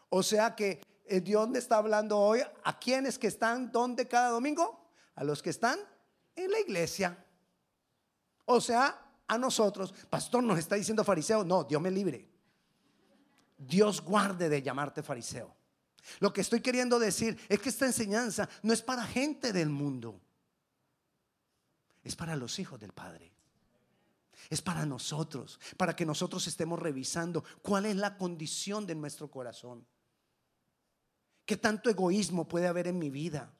O 0.09 0.23
sea 0.23 0.55
que 0.55 0.81
eh, 1.05 1.21
Dios 1.21 1.49
le 1.49 1.59
está 1.59 1.77
hablando 1.77 2.17
hoy 2.17 2.41
a 2.63 2.79
quienes 2.79 3.19
que 3.19 3.27
están 3.27 3.71
donde 3.71 4.07
cada 4.07 4.29
domingo, 4.29 4.89
a 5.15 5.23
los 5.23 5.41
que 5.41 5.49
están 5.49 5.79
en 6.35 6.51
la 6.51 6.59
iglesia. 6.59 7.17
O 8.45 8.61
sea, 8.61 9.01
a 9.27 9.37
nosotros, 9.37 9.93
pastor 10.09 10.43
nos 10.43 10.59
está 10.59 10.75
diciendo 10.75 11.03
fariseo, 11.03 11.43
no, 11.43 11.63
Dios 11.63 11.81
me 11.81 11.91
libre. 11.91 12.29
Dios 13.57 14.01
guarde 14.01 14.49
de 14.49 14.61
llamarte 14.61 15.01
fariseo. 15.01 15.55
Lo 16.19 16.31
que 16.31 16.41
estoy 16.41 16.61
queriendo 16.61 16.99
decir 16.99 17.39
es 17.49 17.59
que 17.59 17.69
esta 17.69 17.85
enseñanza 17.85 18.47
no 18.61 18.73
es 18.73 18.81
para 18.81 19.03
gente 19.05 19.51
del 19.51 19.69
mundo, 19.69 20.21
es 22.03 22.15
para 22.15 22.35
los 22.35 22.59
hijos 22.59 22.79
del 22.79 22.91
Padre. 22.91 23.34
Es 24.49 24.61
para 24.61 24.85
nosotros, 24.85 25.59
para 25.77 25.95
que 25.95 26.05
nosotros 26.05 26.45
estemos 26.47 26.79
revisando 26.79 27.43
cuál 27.61 27.85
es 27.85 27.95
la 27.95 28.17
condición 28.17 28.85
de 28.85 28.95
nuestro 28.95 29.29
corazón. 29.29 29.85
¿Qué 31.45 31.57
tanto 31.57 31.89
egoísmo 31.89 32.47
puede 32.47 32.67
haber 32.67 32.87
en 32.87 32.97
mi 32.97 33.09
vida? 33.09 33.53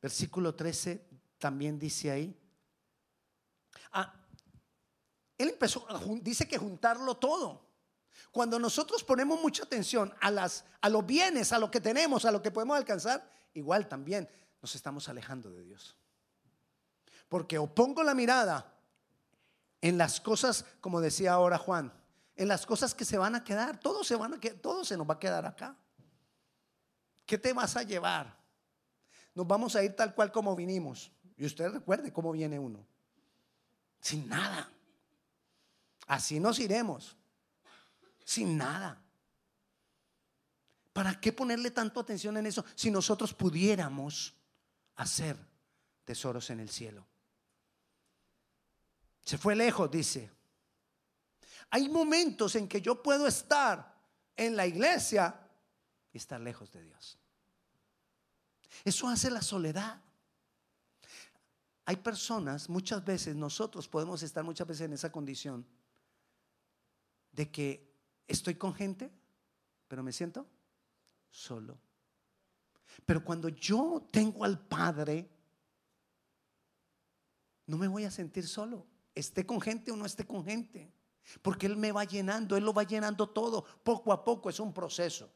Versículo 0.00 0.54
13 0.54 1.04
también 1.38 1.78
dice 1.78 2.10
ahí. 2.10 2.40
Ah, 3.92 4.14
él 5.36 5.50
empezó, 5.50 5.86
dice 6.20 6.46
que 6.46 6.58
juntarlo 6.58 7.16
todo. 7.16 7.66
Cuando 8.30 8.58
nosotros 8.58 9.02
ponemos 9.04 9.40
mucha 9.40 9.64
atención 9.64 10.12
a, 10.20 10.30
las, 10.30 10.64
a 10.80 10.88
los 10.88 11.04
bienes, 11.06 11.52
a 11.52 11.58
lo 11.58 11.70
que 11.70 11.80
tenemos, 11.80 12.24
a 12.24 12.30
lo 12.30 12.42
que 12.42 12.50
podemos 12.50 12.76
alcanzar, 12.76 13.28
igual 13.54 13.88
también 13.88 14.28
nos 14.60 14.74
estamos 14.74 15.08
alejando 15.08 15.50
de 15.50 15.62
Dios. 15.62 15.96
Porque 17.28 17.58
o 17.58 17.66
pongo 17.66 18.02
la 18.02 18.14
mirada 18.14 18.74
en 19.80 19.98
las 19.98 20.20
cosas, 20.20 20.64
como 20.80 21.00
decía 21.00 21.32
ahora 21.32 21.58
Juan, 21.58 21.92
en 22.36 22.48
las 22.48 22.66
cosas 22.66 22.94
que 22.94 23.04
se 23.04 23.18
van 23.18 23.34
a 23.34 23.44
quedar, 23.44 23.78
todo 23.80 24.04
se, 24.04 24.16
van 24.16 24.34
a, 24.34 24.40
todo 24.60 24.84
se 24.84 24.96
nos 24.96 25.08
va 25.08 25.14
a 25.14 25.18
quedar 25.18 25.44
acá. 25.44 25.76
¿Qué 27.26 27.36
te 27.36 27.52
vas 27.52 27.76
a 27.76 27.82
llevar? 27.82 28.36
Nos 29.34 29.46
vamos 29.46 29.76
a 29.76 29.82
ir 29.82 29.94
tal 29.94 30.14
cual 30.14 30.32
como 30.32 30.56
vinimos. 30.56 31.12
Y 31.36 31.44
usted 31.44 31.70
recuerde 31.70 32.12
cómo 32.12 32.32
viene 32.32 32.58
uno. 32.58 32.84
Sin 34.00 34.28
nada. 34.28 34.70
Así 36.06 36.40
nos 36.40 36.58
iremos 36.58 37.18
sin 38.28 38.58
nada. 38.58 39.00
¿Para 40.92 41.18
qué 41.18 41.32
ponerle 41.32 41.70
tanto 41.70 41.98
atención 41.98 42.36
en 42.36 42.44
eso 42.44 42.62
si 42.74 42.90
nosotros 42.90 43.32
pudiéramos 43.32 44.34
hacer 44.96 45.34
tesoros 46.04 46.50
en 46.50 46.60
el 46.60 46.68
cielo? 46.68 47.06
Se 49.28 49.36
fue 49.36 49.54
lejos, 49.54 49.90
dice. 49.90 50.30
Hay 51.68 51.90
momentos 51.90 52.54
en 52.54 52.66
que 52.66 52.80
yo 52.80 53.02
puedo 53.02 53.26
estar 53.26 53.94
en 54.34 54.56
la 54.56 54.66
iglesia 54.66 55.38
y 56.14 56.16
estar 56.16 56.40
lejos 56.40 56.72
de 56.72 56.82
Dios. 56.82 57.18
Eso 58.86 59.06
hace 59.06 59.30
la 59.30 59.42
soledad. 59.42 60.00
Hay 61.84 61.96
personas, 61.96 62.70
muchas 62.70 63.04
veces 63.04 63.36
nosotros 63.36 63.86
podemos 63.86 64.22
estar 64.22 64.42
muchas 64.42 64.66
veces 64.66 64.86
en 64.86 64.94
esa 64.94 65.12
condición 65.12 65.66
de 67.32 67.50
que 67.50 67.86
Estoy 68.26 68.54
con 68.56 68.74
gente, 68.74 69.10
pero 69.88 70.02
me 70.02 70.12
siento 70.12 70.46
solo. 71.30 71.78
Pero 73.06 73.22
cuando 73.22 73.48
yo 73.48 74.06
tengo 74.10 74.44
al 74.44 74.58
Padre, 74.58 75.30
no 77.66 77.78
me 77.78 77.88
voy 77.88 78.04
a 78.04 78.10
sentir 78.10 78.46
solo. 78.46 78.86
Esté 79.18 79.44
con 79.44 79.60
gente 79.60 79.90
o 79.90 79.96
no 79.96 80.06
esté 80.06 80.24
con 80.24 80.44
gente. 80.44 80.92
Porque 81.42 81.66
Él 81.66 81.76
me 81.76 81.90
va 81.90 82.04
llenando, 82.04 82.56
Él 82.56 82.64
lo 82.64 82.72
va 82.72 82.84
llenando 82.84 83.28
todo. 83.28 83.64
Poco 83.82 84.12
a 84.12 84.24
poco 84.24 84.48
es 84.48 84.60
un 84.60 84.72
proceso. 84.72 85.28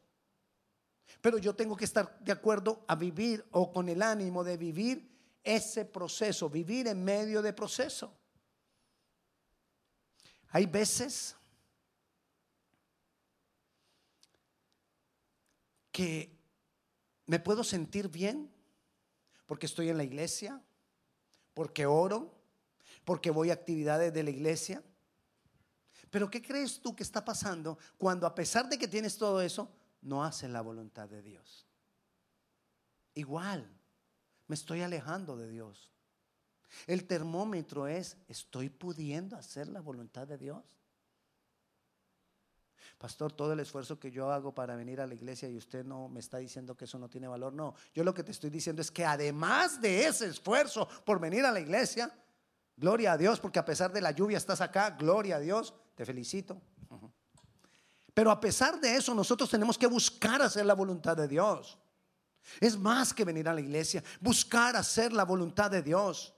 Pero 1.19 1.37
yo 1.37 1.53
tengo 1.53 1.75
que 1.75 1.83
estar 1.83 2.17
de 2.19 2.31
acuerdo 2.31 2.85
a 2.87 2.95
vivir 2.95 3.45
o 3.51 3.73
con 3.73 3.89
el 3.89 4.01
ánimo 4.01 4.41
de 4.43 4.55
vivir 4.55 5.11
ese 5.43 5.83
proceso, 5.83 6.49
vivir 6.49 6.87
en 6.87 7.03
medio 7.03 7.41
de 7.41 7.51
proceso. 7.51 8.17
Hay 10.51 10.65
veces 10.65 11.35
que 15.91 16.39
me 17.25 17.39
puedo 17.39 17.65
sentir 17.65 18.07
bien 18.07 18.49
porque 19.45 19.65
estoy 19.65 19.89
en 19.89 19.97
la 19.97 20.05
iglesia, 20.05 20.61
porque 21.53 21.85
oro, 21.85 22.42
porque 23.05 23.31
voy 23.31 23.49
a 23.49 23.53
actividades 23.53 24.13
de 24.13 24.23
la 24.23 24.29
iglesia. 24.29 24.83
Pero 26.09 26.29
¿qué 26.29 26.41
crees 26.41 26.79
tú 26.81 26.95
que 26.95 27.03
está 27.03 27.23
pasando 27.23 27.77
cuando 27.97 28.27
a 28.27 28.35
pesar 28.35 28.69
de 28.69 28.77
que 28.77 28.87
tienes 28.87 29.17
todo 29.17 29.41
eso, 29.41 29.71
no 30.01 30.23
haces 30.23 30.49
la 30.49 30.61
voluntad 30.61 31.09
de 31.09 31.21
Dios? 31.21 31.67
Igual, 33.15 33.69
me 34.47 34.55
estoy 34.55 34.81
alejando 34.81 35.37
de 35.37 35.49
Dios. 35.49 35.91
El 36.87 37.05
termómetro 37.05 37.87
es, 37.87 38.17
¿estoy 38.27 38.69
pudiendo 38.69 39.35
hacer 39.35 39.67
la 39.67 39.81
voluntad 39.81 40.27
de 40.27 40.37
Dios? 40.37 40.63
pastor, 43.03 43.33
todo 43.33 43.51
el 43.51 43.59
esfuerzo 43.59 43.99
que 43.99 44.11
yo 44.11 44.31
hago 44.31 44.55
para 44.55 44.77
venir 44.77 45.01
a 45.01 45.05
la 45.05 45.13
iglesia 45.13 45.49
y 45.49 45.57
usted 45.57 45.83
no 45.83 46.07
me 46.07 46.21
está 46.21 46.37
diciendo 46.37 46.73
que 46.77 46.85
eso 46.85 46.97
no 46.97 47.09
tiene 47.09 47.27
valor. 47.27 47.51
No, 47.51 47.75
yo 47.93 48.01
lo 48.01 48.13
que 48.13 48.23
te 48.23 48.31
estoy 48.31 48.49
diciendo 48.49 48.81
es 48.81 48.91
que 48.91 49.03
además 49.03 49.81
de 49.81 50.05
ese 50.05 50.27
esfuerzo 50.27 50.87
por 51.03 51.19
venir 51.19 51.43
a 51.43 51.51
la 51.51 51.59
iglesia, 51.59 52.09
gloria 52.77 53.13
a 53.13 53.17
Dios, 53.17 53.39
porque 53.39 53.59
a 53.59 53.65
pesar 53.65 53.91
de 53.91 54.01
la 54.01 54.11
lluvia 54.11 54.37
estás 54.37 54.61
acá, 54.61 54.91
gloria 54.91 55.37
a 55.37 55.39
Dios, 55.39 55.73
te 55.95 56.05
felicito. 56.05 56.61
Pero 58.13 58.29
a 58.29 58.39
pesar 58.39 58.79
de 58.79 58.95
eso, 58.95 59.15
nosotros 59.15 59.49
tenemos 59.49 59.77
que 59.77 59.87
buscar 59.87 60.41
hacer 60.41 60.65
la 60.65 60.75
voluntad 60.75 61.17
de 61.17 61.27
Dios. 61.27 61.79
Es 62.59 62.77
más 62.77 63.13
que 63.13 63.25
venir 63.25 63.47
a 63.47 63.53
la 63.53 63.61
iglesia, 63.61 64.03
buscar 64.19 64.75
hacer 64.75 65.13
la 65.13 65.23
voluntad 65.23 65.71
de 65.71 65.81
Dios. 65.81 66.33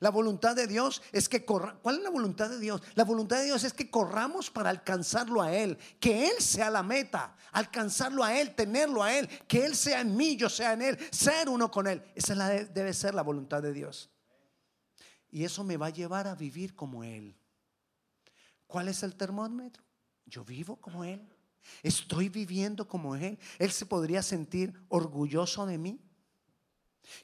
La 0.00 0.10
voluntad 0.10 0.54
de 0.54 0.66
Dios 0.66 1.02
es 1.12 1.28
que 1.28 1.44
corra. 1.44 1.76
¿Cuál 1.82 1.96
es 1.96 2.02
la 2.02 2.10
voluntad 2.10 2.48
de 2.48 2.60
Dios? 2.60 2.80
La 2.94 3.04
voluntad 3.04 3.38
de 3.38 3.46
Dios 3.46 3.64
es 3.64 3.72
que 3.72 3.90
corramos 3.90 4.50
para 4.50 4.70
alcanzarlo 4.70 5.42
a 5.42 5.52
Él. 5.52 5.76
Que 5.98 6.28
Él 6.28 6.40
sea 6.40 6.70
la 6.70 6.82
meta. 6.82 7.34
Alcanzarlo 7.52 8.22
a 8.22 8.38
Él, 8.38 8.54
tenerlo 8.54 9.02
a 9.02 9.12
Él. 9.12 9.28
Que 9.48 9.64
Él 9.64 9.74
sea 9.74 10.00
en 10.00 10.16
mí, 10.16 10.36
yo 10.36 10.48
sea 10.48 10.74
en 10.74 10.82
Él. 10.82 10.98
Ser 11.10 11.48
uno 11.48 11.70
con 11.70 11.86
Él. 11.86 12.02
Esa 12.14 12.34
debe 12.48 12.94
ser 12.94 13.14
la 13.14 13.22
voluntad 13.22 13.60
de 13.60 13.72
Dios. 13.72 14.10
Y 15.30 15.44
eso 15.44 15.64
me 15.64 15.76
va 15.76 15.86
a 15.86 15.90
llevar 15.90 16.26
a 16.26 16.34
vivir 16.34 16.74
como 16.74 17.04
Él. 17.04 17.36
¿Cuál 18.66 18.88
es 18.88 19.02
el 19.02 19.14
termómetro? 19.14 19.82
Yo 20.26 20.44
vivo 20.44 20.76
como 20.76 21.04
Él. 21.04 21.26
Estoy 21.82 22.28
viviendo 22.28 22.86
como 22.86 23.16
Él. 23.16 23.38
Él 23.58 23.70
se 23.70 23.86
podría 23.86 24.22
sentir 24.22 24.74
orgulloso 24.88 25.66
de 25.66 25.78
mí. 25.78 26.00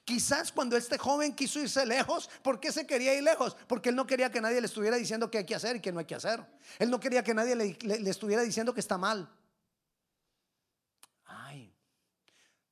Quizás 0.04 0.50
cuando 0.50 0.76
este 0.76 0.98
joven 0.98 1.34
quiso 1.34 1.60
irse 1.60 1.84
lejos, 1.84 2.28
¿por 2.42 2.58
qué 2.58 2.72
se 2.72 2.86
quería 2.86 3.14
ir 3.14 3.22
lejos? 3.22 3.56
Porque 3.66 3.90
él 3.90 3.96
no 3.96 4.06
quería 4.06 4.30
que 4.30 4.40
nadie 4.40 4.60
le 4.60 4.66
estuviera 4.66 4.96
diciendo 4.96 5.30
qué 5.30 5.38
hay 5.38 5.46
que 5.46 5.54
hacer 5.54 5.76
y 5.76 5.80
qué 5.80 5.92
no 5.92 5.98
hay 5.98 6.06
que 6.06 6.14
hacer. 6.14 6.44
Él 6.78 6.90
no 6.90 7.00
quería 7.00 7.22
que 7.22 7.34
nadie 7.34 7.54
le, 7.54 8.10
estuviera 8.10 8.42
diciendo 8.42 8.72
que 8.72 8.80
está 8.80 8.96
mal. 8.96 9.30
Ay, 11.24 11.74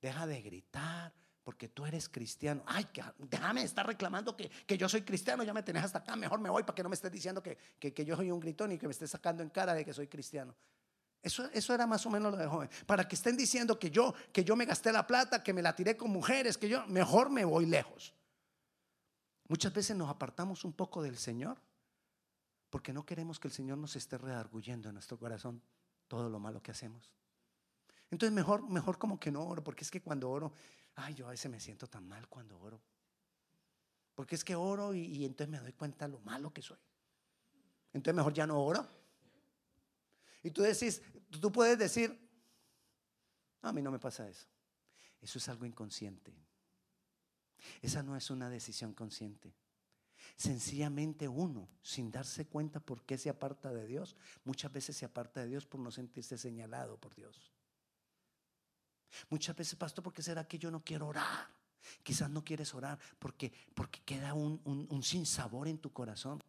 deja 0.01 0.27
de 0.27 0.41
gritar 0.41 1.13
porque 1.43 1.69
tú 1.69 1.85
eres 1.85 2.09
cristiano. 2.09 2.63
Ay, 2.67 2.87
déjame 3.19 3.63
estar 3.63 3.87
reclamando 3.87 4.37
que, 4.37 4.51
yo 4.79 4.89
soy 4.89 5.03
cristiano, 5.03 5.43
ya 5.43 5.53
me 5.53 5.63
tenés 5.63 5.85
hasta 5.85 5.99
acá, 5.99 6.17
mejor 6.17 6.41
me 6.41 6.51
voy 6.51 6.63
para 6.63 6.75
que 6.75 6.83
no 6.83 6.89
me 6.89 6.95
estés 6.95 7.11
diciendo 7.11 7.43
que, 7.43 7.57
que 7.79 8.05
yo 8.05 8.17
soy 8.17 8.31
un 8.31 8.41
gritón 8.41 8.73
y 8.73 8.79
que 8.79 8.87
me 8.87 8.93
estés 8.93 9.11
sacando 9.11 9.43
en 9.43 9.51
cara 9.51 9.75
de 9.75 9.85
que 9.85 9.93
soy 9.93 10.09
cristiano. 10.09 10.55
Eso, 11.23 11.49
eso, 11.53 11.73
era 11.73 11.87
más 11.87 12.05
o 12.05 12.11
menos 12.11 12.33
lo 12.33 12.39
de 12.39 12.47
joven. 12.47 12.69
Para 12.85 13.07
que 13.07 13.15
estén 13.15 13.37
diciendo 13.37 13.79
que 13.79 13.91
yo, 13.91 14.13
que 14.33 14.43
yo 14.43 14.57
me 14.57 14.65
gasté 14.65 14.91
la 14.91 15.07
plata, 15.07 15.43
que 15.43 15.53
me 15.53 15.63
la 15.63 15.75
tiré 15.75 15.97
con 15.97 16.11
mujeres, 16.11 16.59
que 16.59 16.69
yo 16.69 16.85
mejor 16.89 17.31
me 17.31 17.45
voy 17.45 17.67
lejos. 17.67 18.13
Muchas 19.47 19.73
veces 19.73 19.97
nos 19.97 20.09
apartamos 20.09 20.65
un 20.65 20.73
poco 20.73 21.03
del 21.03 21.17
Señor 21.17 21.59
porque 22.71 22.93
no 22.93 23.05
queremos 23.05 23.39
que 23.39 23.49
el 23.49 23.53
Señor 23.53 23.79
nos 23.79 23.97
esté 23.97 24.17
redarguyendo 24.17 24.89
en 24.89 24.95
nuestro 24.95 25.19
corazón 25.19 25.63
todo 26.09 26.29
lo 26.29 26.41
malo 26.41 26.63
que 26.63 26.71
hacemos. 26.71 27.15
Entonces 28.11 28.33
mejor, 28.35 28.69
mejor 28.69 28.99
como 28.99 29.21
que 29.21 29.31
no 29.31 29.45
oro, 29.45 29.63
porque 29.63 29.85
es 29.85 29.91
que 29.91 30.01
cuando 30.01 30.31
oro, 30.31 30.53
ay, 30.97 31.15
yo 31.15 31.27
a 31.27 31.31
veces 31.31 31.51
me 31.51 31.61
siento 31.61 31.87
tan 31.87 32.07
mal 32.07 32.29
cuando 32.29 32.59
oro. 32.59 32.81
Porque 34.15 34.35
es 34.35 34.45
que 34.45 34.55
oro 34.55 34.95
y, 34.95 35.25
entonces 35.25 35.51
me 35.51 35.59
doy 35.59 35.73
cuenta 35.73 36.07
lo 36.07 36.21
malo 36.21 36.53
que 36.53 36.63
soy. 36.63 36.79
Entonces 37.93 38.15
mejor 38.15 38.33
ya 38.33 38.47
no 38.47 38.61
oro. 38.63 38.87
Y 40.43 40.51
tú 40.51 40.63
decís, 40.63 41.03
tú 41.41 41.53
puedes 41.53 41.79
decir, 41.79 42.19
a 43.63 43.73
mí 43.73 43.81
no 43.81 43.91
me 43.91 43.99
pasa 43.99 44.29
eso. 44.29 44.47
Eso 45.21 45.39
es 45.39 45.49
algo 45.49 45.65
inconsciente. 45.65 46.35
Esa 47.81 48.03
no 48.03 48.17
es 48.17 48.29
una 48.31 48.51
decisión 48.51 48.93
consciente. 48.93 49.55
Sencillamente 50.37 51.29
uno, 51.29 51.69
sin 51.83 52.11
darse 52.11 52.47
cuenta 52.47 52.81
por 52.81 53.05
qué 53.05 53.19
se 53.19 53.31
aparta 53.31 53.73
de 53.73 53.87
Dios, 53.87 54.17
muchas 54.45 54.73
veces 54.73 54.97
se 54.97 55.05
aparta 55.05 55.41
de 55.41 55.49
Dios 55.49 55.67
por 55.67 55.81
no 55.81 55.91
sentirse 55.91 56.37
señalado 56.39 56.99
por 56.99 57.15
Dios. 57.15 57.52
Muchas 59.29 59.57
veces, 59.57 59.77
pastor, 59.77 60.03
¿por 60.05 60.13
qué 60.13 60.23
será 60.23 60.47
que 60.47 60.59
yo 60.59 60.71
no 60.71 60.83
quiero 60.83 61.09
orar? 61.09 61.49
Quizás 62.03 62.31
no 62.31 62.45
quieres 62.45 62.75
orar 62.75 62.99
porque, 63.19 63.53
porque 63.75 64.01
queda 64.05 64.35
un, 64.35 64.61
un, 64.65 64.87
un 64.89 65.03
sinsabor 65.03 65.69
en 65.69 65.79
tu 65.79 65.93
corazón 65.93 66.41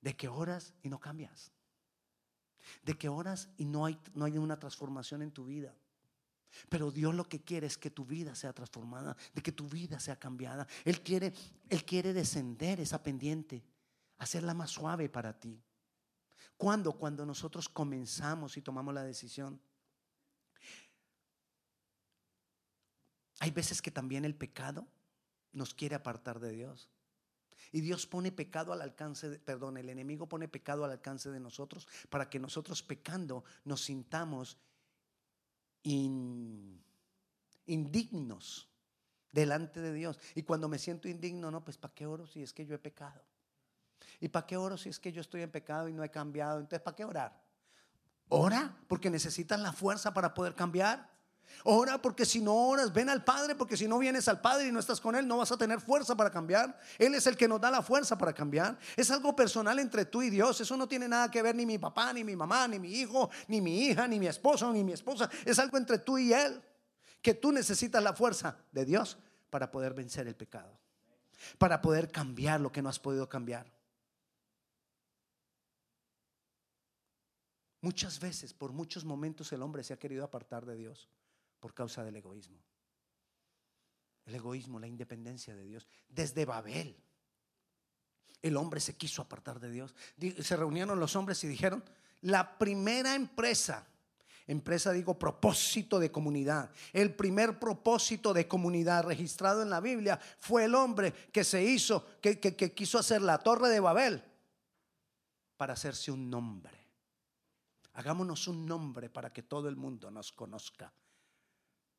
de 0.00 0.16
que 0.16 0.28
oras 0.28 0.74
y 0.82 0.88
no 0.88 1.00
cambias 1.00 1.52
de 2.82 2.96
que 2.96 3.08
oras 3.08 3.48
y 3.56 3.64
no 3.64 3.86
hay, 3.86 3.98
no 4.14 4.24
hay 4.24 4.38
una 4.38 4.58
transformación 4.58 5.22
en 5.22 5.32
tu 5.32 5.44
vida. 5.44 5.74
Pero 6.68 6.90
Dios 6.90 7.14
lo 7.14 7.28
que 7.28 7.42
quiere 7.42 7.66
es 7.66 7.78
que 7.78 7.90
tu 7.90 8.04
vida 8.04 8.34
sea 8.34 8.52
transformada, 8.52 9.16
de 9.34 9.42
que 9.42 9.52
tu 9.52 9.68
vida 9.68 10.00
sea 10.00 10.18
cambiada. 10.18 10.66
Él 10.84 11.00
quiere, 11.02 11.32
Él 11.68 11.84
quiere 11.84 12.12
descender 12.12 12.80
esa 12.80 13.02
pendiente, 13.02 13.64
hacerla 14.18 14.52
más 14.54 14.70
suave 14.70 15.08
para 15.08 15.38
ti. 15.38 15.62
¿Cuándo? 16.56 16.92
Cuando 16.92 17.24
nosotros 17.24 17.68
comenzamos 17.68 18.56
y 18.56 18.62
tomamos 18.62 18.92
la 18.92 19.04
decisión. 19.04 19.60
Hay 23.40 23.50
veces 23.50 23.82
que 23.82 23.90
también 23.90 24.24
el 24.24 24.36
pecado 24.36 24.86
nos 25.52 25.74
quiere 25.74 25.96
apartar 25.96 26.38
de 26.38 26.52
Dios. 26.52 26.88
Y 27.72 27.80
Dios 27.80 28.06
pone 28.06 28.30
pecado 28.32 28.72
al 28.72 28.82
alcance, 28.82 29.28
de, 29.28 29.38
perdón, 29.38 29.76
el 29.76 29.88
enemigo 29.88 30.28
pone 30.28 30.46
pecado 30.46 30.84
al 30.84 30.92
alcance 30.92 31.30
de 31.30 31.40
nosotros 31.40 31.88
para 32.08 32.30
que 32.30 32.38
nosotros 32.38 32.82
pecando 32.82 33.44
nos 33.64 33.82
sintamos 33.82 34.58
indignos 37.66 38.68
delante 39.32 39.80
de 39.80 39.92
Dios. 39.92 40.18
Y 40.34 40.42
cuando 40.42 40.68
me 40.68 40.78
siento 40.78 41.08
indigno, 41.08 41.50
no, 41.50 41.64
pues 41.64 41.78
¿para 41.78 41.94
qué 41.94 42.06
oro 42.06 42.26
si 42.26 42.42
es 42.42 42.52
que 42.52 42.66
yo 42.66 42.74
he 42.74 42.78
pecado? 42.78 43.24
¿Y 44.20 44.28
para 44.28 44.46
qué 44.46 44.56
oro 44.56 44.76
si 44.76 44.88
es 44.90 44.98
que 44.98 45.12
yo 45.12 45.20
estoy 45.20 45.42
en 45.42 45.50
pecado 45.50 45.88
y 45.88 45.92
no 45.92 46.04
he 46.04 46.10
cambiado? 46.10 46.60
Entonces, 46.60 46.82
¿para 46.82 46.96
qué 46.96 47.04
orar? 47.04 47.42
Ora 48.28 48.76
porque 48.86 49.08
necesitas 49.10 49.58
la 49.60 49.72
fuerza 49.72 50.12
para 50.12 50.34
poder 50.34 50.54
cambiar. 50.54 51.10
Ora 51.64 52.00
porque 52.00 52.24
si 52.24 52.40
no 52.40 52.54
oras, 52.54 52.92
ven 52.92 53.10
al 53.10 53.22
Padre, 53.22 53.54
porque 53.54 53.76
si 53.76 53.86
no 53.86 53.98
vienes 53.98 54.28
al 54.28 54.40
Padre 54.40 54.68
y 54.68 54.72
no 54.72 54.80
estás 54.80 55.00
con 55.00 55.14
Él, 55.14 55.26
no 55.26 55.38
vas 55.38 55.52
a 55.52 55.58
tener 55.58 55.80
fuerza 55.80 56.16
para 56.16 56.30
cambiar. 56.30 56.78
Él 56.98 57.14
es 57.14 57.26
el 57.26 57.36
que 57.36 57.46
nos 57.46 57.60
da 57.60 57.70
la 57.70 57.82
fuerza 57.82 58.16
para 58.16 58.32
cambiar. 58.32 58.78
Es 58.96 59.10
algo 59.10 59.36
personal 59.36 59.78
entre 59.78 60.06
tú 60.06 60.22
y 60.22 60.30
Dios. 60.30 60.60
Eso 60.60 60.76
no 60.76 60.88
tiene 60.88 61.06
nada 61.06 61.30
que 61.30 61.42
ver 61.42 61.54
ni 61.54 61.66
mi 61.66 61.78
papá, 61.78 62.12
ni 62.12 62.24
mi 62.24 62.34
mamá, 62.34 62.66
ni 62.66 62.78
mi 62.78 62.92
hijo, 62.92 63.30
ni 63.48 63.60
mi 63.60 63.86
hija, 63.86 64.08
ni 64.08 64.18
mi 64.18 64.26
esposo, 64.26 64.72
ni 64.72 64.82
mi 64.82 64.92
esposa. 64.92 65.28
Es 65.44 65.58
algo 65.58 65.76
entre 65.76 65.98
tú 65.98 66.16
y 66.18 66.32
Él. 66.32 66.62
Que 67.20 67.34
tú 67.34 67.52
necesitas 67.52 68.02
la 68.02 68.14
fuerza 68.14 68.56
de 68.72 68.86
Dios 68.86 69.18
para 69.50 69.70
poder 69.70 69.92
vencer 69.92 70.26
el 70.26 70.36
pecado. 70.36 70.78
Para 71.58 71.82
poder 71.82 72.10
cambiar 72.10 72.60
lo 72.60 72.72
que 72.72 72.80
no 72.80 72.88
has 72.88 72.98
podido 72.98 73.28
cambiar. 73.28 73.70
Muchas 77.82 78.18
veces, 78.18 78.54
por 78.54 78.72
muchos 78.72 79.04
momentos, 79.04 79.52
el 79.52 79.62
hombre 79.62 79.82
se 79.82 79.92
ha 79.92 79.98
querido 79.98 80.24
apartar 80.24 80.64
de 80.64 80.76
Dios 80.76 81.08
por 81.60 81.74
causa 81.74 82.02
del 82.02 82.16
egoísmo. 82.16 82.58
El 84.24 84.34
egoísmo, 84.34 84.80
la 84.80 84.86
independencia 84.86 85.54
de 85.54 85.64
Dios. 85.64 85.86
Desde 86.08 86.44
Babel, 86.44 86.96
el 88.42 88.56
hombre 88.56 88.80
se 88.80 88.96
quiso 88.96 89.22
apartar 89.22 89.60
de 89.60 89.70
Dios. 89.70 89.94
Se 90.40 90.56
reunieron 90.56 90.98
los 90.98 91.14
hombres 91.16 91.42
y 91.44 91.48
dijeron, 91.48 91.84
la 92.22 92.58
primera 92.58 93.14
empresa, 93.14 93.86
empresa 94.46 94.92
digo 94.92 95.18
propósito 95.18 95.98
de 95.98 96.10
comunidad, 96.10 96.70
el 96.92 97.14
primer 97.14 97.58
propósito 97.58 98.32
de 98.32 98.48
comunidad 98.48 99.04
registrado 99.04 99.62
en 99.62 99.70
la 99.70 99.80
Biblia 99.80 100.18
fue 100.38 100.64
el 100.64 100.74
hombre 100.74 101.12
que 101.32 101.44
se 101.44 101.62
hizo, 101.62 102.06
que, 102.20 102.40
que 102.40 102.74
quiso 102.74 102.98
hacer 102.98 103.22
la 103.22 103.38
torre 103.38 103.68
de 103.68 103.80
Babel 103.80 104.24
para 105.56 105.74
hacerse 105.74 106.10
un 106.10 106.30
nombre. 106.30 106.78
Hagámonos 107.94 108.48
un 108.48 108.64
nombre 108.64 109.10
para 109.10 109.32
que 109.32 109.42
todo 109.42 109.68
el 109.68 109.76
mundo 109.76 110.10
nos 110.10 110.32
conozca 110.32 110.92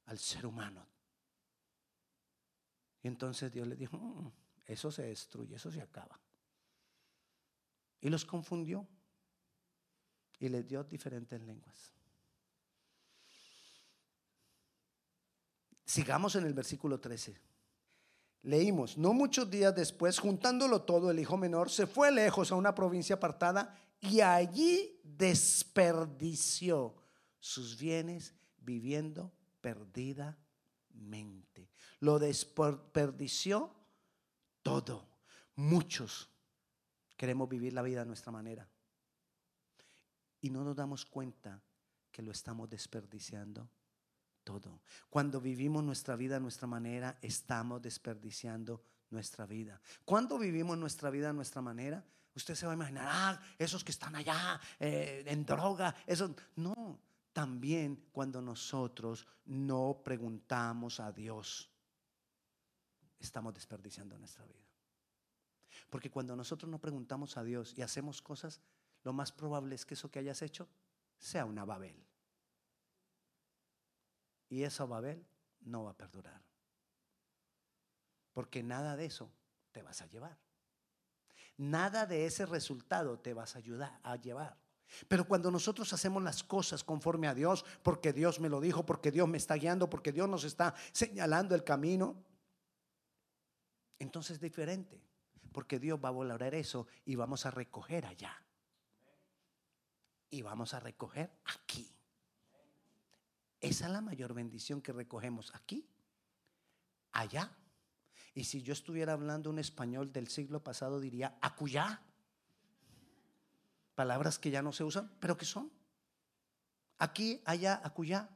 al 0.05 0.19
ser 0.19 0.45
humano. 0.45 0.85
Y 3.03 3.07
entonces 3.07 3.51
Dios 3.51 3.67
le 3.67 3.75
dijo, 3.75 3.97
mm, 3.97 4.31
eso 4.65 4.91
se 4.91 5.03
destruye, 5.03 5.55
eso 5.55 5.71
se 5.71 5.81
acaba. 5.81 6.19
Y 7.99 8.09
los 8.09 8.25
confundió 8.25 8.87
y 10.39 10.49
les 10.49 10.67
dio 10.67 10.83
diferentes 10.83 11.39
lenguas. 11.41 11.93
Sigamos 15.85 16.35
en 16.35 16.45
el 16.45 16.53
versículo 16.53 16.99
13. 16.99 17.37
Leímos, 18.43 18.97
no 18.97 19.13
muchos 19.13 19.49
días 19.51 19.75
después, 19.75 20.17
juntándolo 20.17 20.81
todo, 20.83 21.11
el 21.11 21.19
hijo 21.19 21.37
menor 21.37 21.69
se 21.69 21.85
fue 21.85 22.11
lejos 22.11 22.51
a 22.51 22.55
una 22.55 22.73
provincia 22.73 23.17
apartada 23.17 23.77
y 23.99 24.21
allí 24.21 24.99
desperdició 25.03 26.95
sus 27.39 27.77
bienes 27.77 28.33
viviendo 28.57 29.31
perdidamente. 29.61 31.69
Lo 31.99 32.19
desperdició 32.19 33.73
todo. 34.61 35.07
Muchos 35.55 36.29
queremos 37.15 37.47
vivir 37.47 37.73
la 37.73 37.81
vida 37.81 38.01
a 38.01 38.05
nuestra 38.05 38.31
manera. 38.31 38.67
Y 40.41 40.49
no 40.49 40.63
nos 40.63 40.75
damos 40.75 41.05
cuenta 41.05 41.61
que 42.11 42.21
lo 42.21 42.31
estamos 42.31 42.69
desperdiciando 42.69 43.69
todo. 44.43 44.81
Cuando 45.09 45.39
vivimos 45.39 45.83
nuestra 45.83 46.15
vida 46.15 46.37
a 46.37 46.39
nuestra 46.39 46.67
manera, 46.67 47.17
estamos 47.21 47.81
desperdiciando 47.81 48.83
nuestra 49.11 49.45
vida. 49.45 49.79
Cuando 50.03 50.39
vivimos 50.39 50.77
nuestra 50.77 51.09
vida 51.09 51.29
a 51.29 51.33
nuestra 51.33 51.61
manera, 51.61 52.03
usted 52.33 52.55
se 52.55 52.65
va 52.65 52.73
a 52.73 52.75
imaginar, 52.75 53.07
ah, 53.07 53.41
esos 53.57 53.83
que 53.83 53.91
están 53.91 54.15
allá 54.15 54.59
eh, 54.79 55.23
en 55.27 55.45
droga, 55.45 55.95
esos. 56.07 56.31
No, 56.55 56.99
también 57.33 58.07
cuando 58.11 58.41
nosotros 58.41 59.27
no 59.45 60.01
preguntamos 60.03 60.99
a 60.99 61.11
Dios, 61.11 61.69
estamos 63.19 63.53
desperdiciando 63.53 64.17
nuestra 64.17 64.45
vida. 64.45 64.59
Porque 65.89 66.11
cuando 66.11 66.35
nosotros 66.35 66.69
no 66.69 66.79
preguntamos 66.79 67.37
a 67.37 67.43
Dios 67.43 67.73
y 67.77 67.81
hacemos 67.81 68.21
cosas, 68.21 68.61
lo 69.03 69.13
más 69.13 69.31
probable 69.31 69.75
es 69.75 69.85
que 69.85 69.93
eso 69.93 70.11
que 70.11 70.19
hayas 70.19 70.41
hecho 70.41 70.67
sea 71.17 71.45
una 71.45 71.65
Babel. 71.65 72.05
Y 74.49 74.63
esa 74.63 74.85
Babel 74.85 75.25
no 75.61 75.83
va 75.83 75.91
a 75.91 75.97
perdurar. 75.97 76.41
Porque 78.33 78.63
nada 78.63 78.95
de 78.95 79.05
eso 79.05 79.31
te 79.71 79.81
vas 79.81 80.01
a 80.01 80.07
llevar. 80.07 80.37
Nada 81.57 82.05
de 82.05 82.25
ese 82.25 82.45
resultado 82.45 83.19
te 83.19 83.33
vas 83.33 83.55
a 83.55 83.59
ayudar 83.59 83.99
a 84.03 84.15
llevar. 84.15 84.60
Pero 85.07 85.25
cuando 85.25 85.51
nosotros 85.51 85.91
hacemos 85.93 86.21
las 86.23 86.43
cosas 86.43 86.83
conforme 86.83 87.27
a 87.27 87.33
Dios, 87.33 87.65
porque 87.83 88.13
Dios 88.13 88.39
me 88.39 88.49
lo 88.49 88.59
dijo, 88.59 88.85
porque 88.85 89.11
Dios 89.11 89.27
me 89.27 89.37
está 89.37 89.55
guiando, 89.55 89.89
porque 89.89 90.11
Dios 90.11 90.27
nos 90.27 90.43
está 90.43 90.73
señalando 90.91 91.55
el 91.55 91.63
camino, 91.63 92.23
entonces 93.99 94.35
es 94.35 94.41
diferente, 94.41 95.01
porque 95.51 95.79
Dios 95.79 95.99
va 96.03 96.09
a 96.09 96.13
valorar 96.13 96.55
eso 96.55 96.87
y 97.05 97.15
vamos 97.15 97.45
a 97.45 97.51
recoger 97.51 98.05
allá. 98.05 98.35
Y 100.29 100.41
vamos 100.41 100.73
a 100.73 100.79
recoger 100.79 101.31
aquí. 101.45 101.93
Esa 103.59 103.85
es 103.85 103.91
la 103.91 104.01
mayor 104.01 104.33
bendición 104.33 104.81
que 104.81 104.91
recogemos 104.91 105.53
aquí, 105.53 105.87
allá. 107.11 107.55
Y 108.33 108.45
si 108.45 108.63
yo 108.63 108.73
estuviera 108.73 109.13
hablando 109.13 109.49
un 109.49 109.59
español 109.59 110.11
del 110.11 110.29
siglo 110.29 110.63
pasado, 110.63 110.99
diría 110.99 111.37
acuyá 111.41 112.01
palabras 114.01 114.39
que 114.39 114.49
ya 114.49 114.63
no 114.63 114.71
se 114.71 114.83
usan, 114.83 115.11
pero 115.19 115.37
que 115.37 115.45
son. 115.45 115.71
Aquí, 116.97 117.39
allá, 117.45 117.79
acullá, 117.83 118.27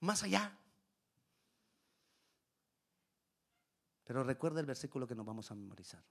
más 0.00 0.22
allá. 0.22 0.54
Pero 4.04 4.22
recuerda 4.22 4.60
el 4.60 4.66
versículo 4.66 5.06
que 5.06 5.14
nos 5.14 5.24
vamos 5.24 5.50
a 5.50 5.54
memorizar. 5.54 6.04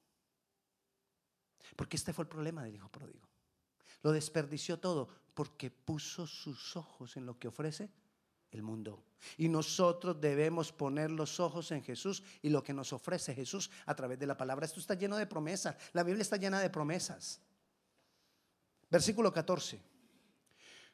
Porque 1.76 1.98
este 1.98 2.14
fue 2.14 2.24
el 2.24 2.30
problema 2.30 2.64
del 2.64 2.74
hijo 2.74 2.90
pródigo. 2.90 3.30
Lo 4.02 4.12
desperdició 4.12 4.80
todo 4.80 5.08
porque 5.36 5.70
puso 5.70 6.26
sus 6.26 6.76
ojos 6.76 7.16
en 7.16 7.28
lo 7.28 7.38
que 7.38 7.48
ofrece 7.48 7.92
el 8.50 8.64
mundo. 8.64 9.06
Y 9.38 9.50
nosotros 9.50 10.20
debemos 10.20 10.72
poner 10.72 11.12
los 11.12 11.40
ojos 11.40 11.72
en 11.72 11.84
Jesús 11.84 12.24
y 12.42 12.50
lo 12.50 12.64
que 12.64 12.74
nos 12.74 12.92
ofrece 12.92 13.36
Jesús 13.36 13.70
a 13.86 13.94
través 13.94 14.18
de 14.18 14.26
la 14.26 14.36
palabra. 14.36 14.66
Esto 14.66 14.80
está 14.80 14.96
lleno 14.96 15.16
de 15.16 15.28
promesas. 15.28 15.76
La 15.94 16.02
Biblia 16.02 16.24
está 16.24 16.38
llena 16.38 16.60
de 16.60 16.72
promesas. 16.72 17.40
Versículo 18.90 19.32
14. 19.32 19.82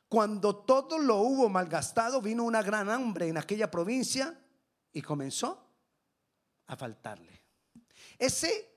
Cuando 0.08 0.56
todo 0.56 1.00
lo 1.00 1.18
hubo 1.18 1.50
malgastado, 1.50 2.22
vino 2.22 2.44
una 2.44 2.62
gran 2.62 2.90
hambre 2.90 3.28
en 3.28 3.38
aquella 3.38 3.72
provincia 3.72 4.40
y 4.94 5.02
comenzó 5.02 5.68
a 6.68 6.76
faltarle. 6.76 7.42
Ese 8.18 8.72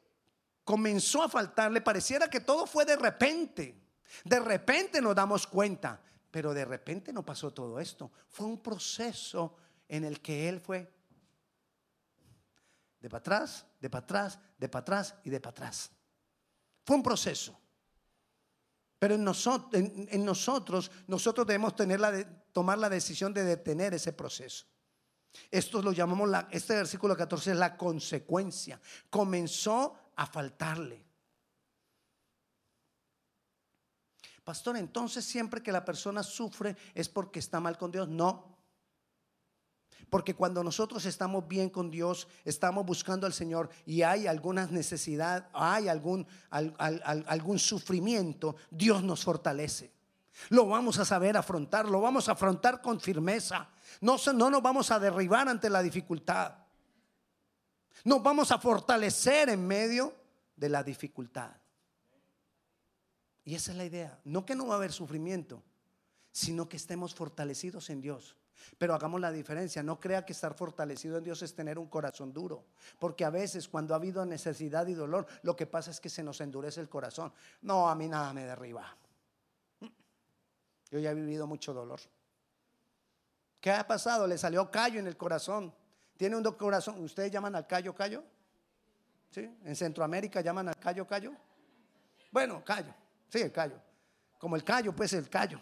comenzó 0.65 1.23
a 1.23 1.29
faltarle, 1.29 1.81
pareciera 1.81 2.29
que 2.29 2.41
todo 2.41 2.67
fue 2.67 2.85
de 2.85 2.97
repente. 2.97 3.81
De 4.25 4.41
repente 4.41 5.01
nos 5.01 5.15
damos 5.15 5.47
cuenta, 5.47 6.01
pero 6.31 6.55
de 6.55 6.65
repente 6.65 7.13
no 7.13 7.25
pasó 7.25 7.53
todo 7.53 7.79
esto. 7.79 8.11
Fue 8.29 8.47
un 8.47 8.63
proceso 8.63 9.57
en 9.87 10.05
el 10.05 10.21
que 10.21 10.49
él 10.49 10.61
fue 10.61 10.93
de 13.01 13.09
para 13.09 13.21
atrás, 13.21 13.67
de 13.81 13.89
para 13.89 14.05
atrás, 14.05 14.39
de 14.59 14.69
para 14.69 14.81
atrás 14.81 15.15
y 15.25 15.31
de 15.31 15.41
para 15.41 15.51
atrás. 15.51 15.91
Fue 16.85 16.97
un 16.97 17.03
proceso. 17.03 17.59
Pero 18.99 19.15
en, 19.15 19.25
nosotros, 19.25 20.91
nosotros 21.07 21.47
debemos 21.47 21.77
tener 21.77 22.01
la 22.01 22.13
tomar 22.59 22.79
la 22.79 22.89
decisión 22.89 23.33
de 23.33 23.45
detener 23.45 23.95
ese 23.95 24.13
proceso. 24.13 24.67
Esto 25.49 25.81
lo 25.81 25.93
llamamos, 25.93 26.29
la, 26.29 26.49
este 26.51 26.75
versículo 26.75 27.17
14 27.17 27.53
es 27.53 27.57
la 27.57 27.77
consecuencia. 27.77 28.81
Comenzó 29.09 29.95
a 30.17 30.27
faltarle. 30.27 31.05
Pastor, 34.43 34.77
entonces 34.79 35.25
siempre 35.25 35.63
que 35.63 35.71
la 35.71 35.85
persona 35.85 36.25
sufre 36.25 36.77
es 36.95 37.09
porque 37.09 37.39
está 37.39 37.61
mal 37.61 37.79
con 37.79 37.93
Dios. 37.93 38.09
No. 38.09 38.58
Porque 40.11 40.35
cuando 40.35 40.65
nosotros 40.65 41.05
estamos 41.05 41.47
bien 41.47 41.69
con 41.69 41.91
Dios, 41.91 42.29
estamos 42.45 42.87
buscando 42.87 43.27
al 43.27 43.33
Señor 43.33 43.69
y 43.85 44.03
hay 44.03 44.27
alguna 44.27 44.67
necesidad, 44.67 45.49
hay 45.53 45.89
algún, 45.89 46.27
algún 46.51 47.59
sufrimiento, 47.59 48.57
Dios 48.71 49.03
nos 49.03 49.25
fortalece. 49.25 49.93
Lo 50.51 50.67
vamos 50.67 50.99
a 50.99 51.05
saber 51.05 51.37
afrontar, 51.37 51.89
lo 51.89 52.01
vamos 52.01 52.29
a 52.29 52.33
afrontar 52.33 52.81
con 52.81 53.01
firmeza. 53.01 53.69
No, 54.01 54.17
no 54.35 54.51
nos 54.51 54.63
vamos 54.63 54.91
a 54.91 54.99
derribar 54.99 55.49
ante 55.49 55.69
la 55.69 55.83
dificultad. 55.83 56.55
Nos 58.05 58.23
vamos 58.23 58.51
a 58.53 58.59
fortalecer 58.59 59.49
en 59.51 59.67
medio 59.67 60.15
de 60.57 60.69
la 60.69 60.83
dificultad. 60.83 61.51
Y 63.45 63.55
esa 63.55 63.73
es 63.73 63.77
la 63.77 63.85
idea. 63.85 64.19
No 64.25 64.47
que 64.47 64.55
no 64.55 64.67
va 64.67 64.75
a 64.75 64.77
haber 64.79 64.93
sufrimiento, 64.93 65.63
sino 66.31 66.69
que 66.69 66.77
estemos 66.77 67.15
fortalecidos 67.15 67.91
en 67.91 68.01
Dios. 68.01 68.38
Pero 68.79 68.95
hagamos 68.95 69.21
la 69.21 69.33
diferencia. 69.33 69.83
No 69.83 69.99
crea 69.99 70.25
que 70.25 70.33
estar 70.33 70.55
fortalecido 70.55 71.19
en 71.19 71.25
Dios 71.25 71.43
es 71.43 71.55
tener 71.55 71.79
un 71.79 71.89
corazón 71.89 72.33
duro. 72.33 72.65
Porque 72.99 73.25
a 73.25 73.31
veces 73.31 73.69
cuando 73.69 73.95
ha 73.95 73.97
habido 73.97 74.25
necesidad 74.25 74.87
y 74.87 74.95
dolor, 74.95 75.27
lo 75.43 75.57
que 75.57 75.67
pasa 75.67 75.91
es 75.91 76.01
que 76.01 76.09
se 76.09 76.23
nos 76.23 76.41
endurece 76.41 76.81
el 76.81 76.89
corazón. 76.89 77.33
No, 77.63 77.89
a 77.89 77.95
mí 77.95 78.09
nada 78.09 78.33
me 78.33 78.45
derriba. 78.45 78.97
Yo 80.91 80.99
ya 80.99 81.11
he 81.11 81.15
vivido 81.15 81.47
mucho 81.47 81.75
dolor. 81.75 82.01
¿Qué 83.61 83.71
ha 83.71 83.87
pasado? 83.87 84.27
Le 84.27 84.39
salió 84.39 84.71
callo 84.71 85.01
en 85.01 85.07
el 85.07 85.17
corazón. 85.17 85.75
Tiene 86.17 86.37
un 86.37 86.43
corazón. 86.43 87.03
¿Ustedes 87.03 87.31
llaman 87.31 87.55
al 87.55 87.67
callo 87.67 87.95
callo? 87.95 88.25
¿Sí? 89.31 89.41
En 89.65 89.77
Centroamérica 89.77 90.41
llaman 90.41 90.69
al 90.69 90.77
callo 90.77 91.07
callo. 91.07 91.33
Bueno, 92.31 92.63
callo. 92.65 92.95
Sí, 93.29 93.41
el 93.41 93.53
callo. 93.53 93.81
Como 94.39 94.57
el 94.57 94.65
callo, 94.65 94.95
pues 94.95 95.13
el 95.13 95.29
callo. 95.29 95.61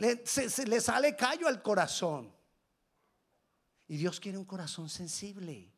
Le, 0.00 0.24
le 0.66 0.80
sale 0.80 1.14
callo 1.14 1.46
al 1.46 1.60
corazón. 1.60 2.32
Y 3.86 3.98
Dios 3.98 4.18
quiere 4.18 4.38
un 4.38 4.46
corazón 4.46 4.88
sensible. 4.88 5.70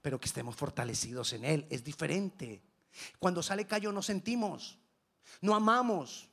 Pero 0.00 0.18
que 0.18 0.26
estemos 0.26 0.56
fortalecidos 0.56 1.32
en 1.32 1.44
Él. 1.44 1.66
Es 1.70 1.84
diferente. 1.84 2.60
Cuando 3.20 3.40
sale 3.40 3.68
callo 3.68 3.92
no 3.92 4.02
sentimos. 4.02 4.80
No 5.40 5.54
amamos. 5.54 6.28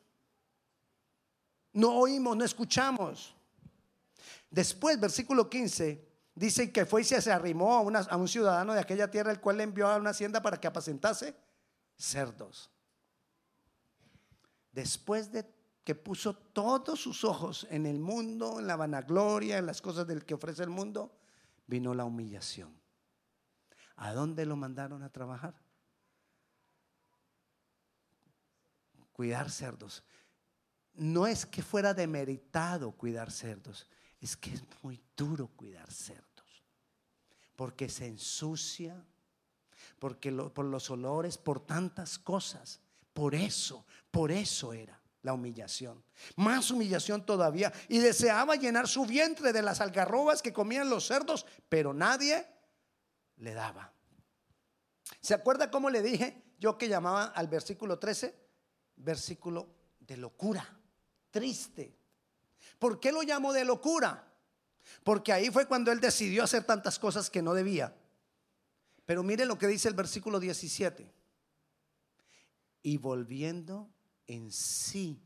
No 1.72 1.94
oímos, 1.98 2.36
no 2.36 2.44
escuchamos. 2.44 3.36
Después, 4.50 5.00
versículo 5.00 5.52
15, 5.52 6.04
dice 6.34 6.72
que 6.72 6.88
fue 6.88 7.02
y 7.02 7.04
se 7.04 7.32
arrimó 7.32 7.78
a, 7.78 8.00
a 8.00 8.18
un 8.18 8.28
ciudadano 8.28 8.74
de 8.74 8.80
aquella 8.80 9.12
tierra, 9.12 9.32
el 9.32 9.40
cual 9.40 9.58
le 9.58 9.64
envió 9.66 9.88
a 9.88 9.98
una 9.98 10.10
hacienda 10.10 10.42
para 10.42 10.60
que 10.60 10.66
apacentase 10.66 11.36
cerdos. 11.96 12.72
Después 14.72 15.32
de 15.32 15.59
que 15.90 15.96
puso 15.96 16.36
todos 16.36 17.02
sus 17.02 17.24
ojos 17.24 17.66
en 17.72 17.88
el 17.88 17.98
mundo, 17.98 18.60
en 18.60 18.68
la 18.68 18.76
vanagloria, 18.76 19.58
en 19.58 19.66
las 19.66 19.82
cosas 19.82 20.06
del 20.06 20.24
que 20.24 20.36
ofrece 20.36 20.62
el 20.62 20.70
mundo, 20.70 21.18
vino 21.66 21.96
la 21.96 22.06
humillación. 22.06 22.80
¿A 23.96 24.14
dónde 24.14 24.46
lo 24.46 24.56
mandaron 24.56 25.02
a 25.02 25.10
trabajar? 25.10 25.56
Cuidar 29.14 29.50
cerdos. 29.50 30.04
No 30.94 31.26
es 31.26 31.48
que 31.48 31.64
fuera 31.64 31.96
demeritado 31.96 32.92
cuidar 32.92 33.32
cerdos, 33.32 33.88
es 34.20 34.38
que 34.38 34.54
es 34.54 34.64
muy 34.84 35.02
duro 35.18 35.48
cuidar 35.48 35.92
cerdos. 35.92 36.64
Porque 37.56 37.90
se 37.90 38.06
ensucia, 38.06 39.04
porque 39.98 40.32
por 40.32 40.66
los 40.66 40.92
olores, 40.92 41.40
por 41.40 41.66
tantas 41.66 42.20
cosas. 42.20 42.80
Por 43.12 43.34
eso, 43.34 43.88
por 44.12 44.32
eso 44.32 44.72
era 44.72 44.99
la 45.22 45.34
humillación. 45.34 46.04
Más 46.36 46.72
humillación 46.72 47.26
todavía. 47.26 47.72
Y 47.88 48.00
deseaba 48.00 48.56
llenar 48.56 48.88
su 48.88 49.06
vientre 49.06 49.54
de 49.54 49.62
las 49.62 49.82
algarrobas 49.82 50.42
que 50.42 50.54
comían 50.54 50.90
los 50.90 51.08
cerdos, 51.08 51.46
pero 51.68 51.94
nadie 51.94 52.48
le 53.38 53.54
daba. 53.54 53.94
¿Se 55.22 55.34
acuerda 55.34 55.72
cómo 55.72 55.90
le 55.90 56.02
dije 56.02 56.42
yo 56.60 56.78
que 56.78 56.88
llamaba 56.88 57.26
al 57.26 57.48
versículo 57.48 58.00
13? 58.00 58.36
Versículo 58.98 59.68
de 60.00 60.18
locura, 60.18 60.68
triste. 61.32 61.96
¿Por 62.78 63.00
qué 63.00 63.12
lo 63.12 63.22
llamo 63.22 63.54
de 63.54 63.66
locura? 63.66 64.26
Porque 65.04 65.32
ahí 65.32 65.50
fue 65.50 65.68
cuando 65.68 65.92
él 65.92 66.00
decidió 66.00 66.44
hacer 66.44 66.64
tantas 66.64 67.00
cosas 67.00 67.30
que 67.30 67.42
no 67.42 67.54
debía. 67.54 67.96
Pero 69.06 69.24
mire 69.24 69.46
lo 69.46 69.58
que 69.58 69.68
dice 69.68 69.88
el 69.88 69.94
versículo 69.94 70.40
17. 70.40 71.12
Y 72.82 72.98
volviendo 72.98 73.90
en 74.30 74.52
sí. 74.52 75.22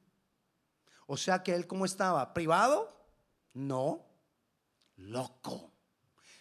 O 1.05 1.17
sea 1.17 1.43
que 1.43 1.53
él 1.53 1.67
como 1.67 1.85
estaba, 1.85 2.33
privado, 2.33 2.91
no, 3.53 4.05
loco. 4.95 5.69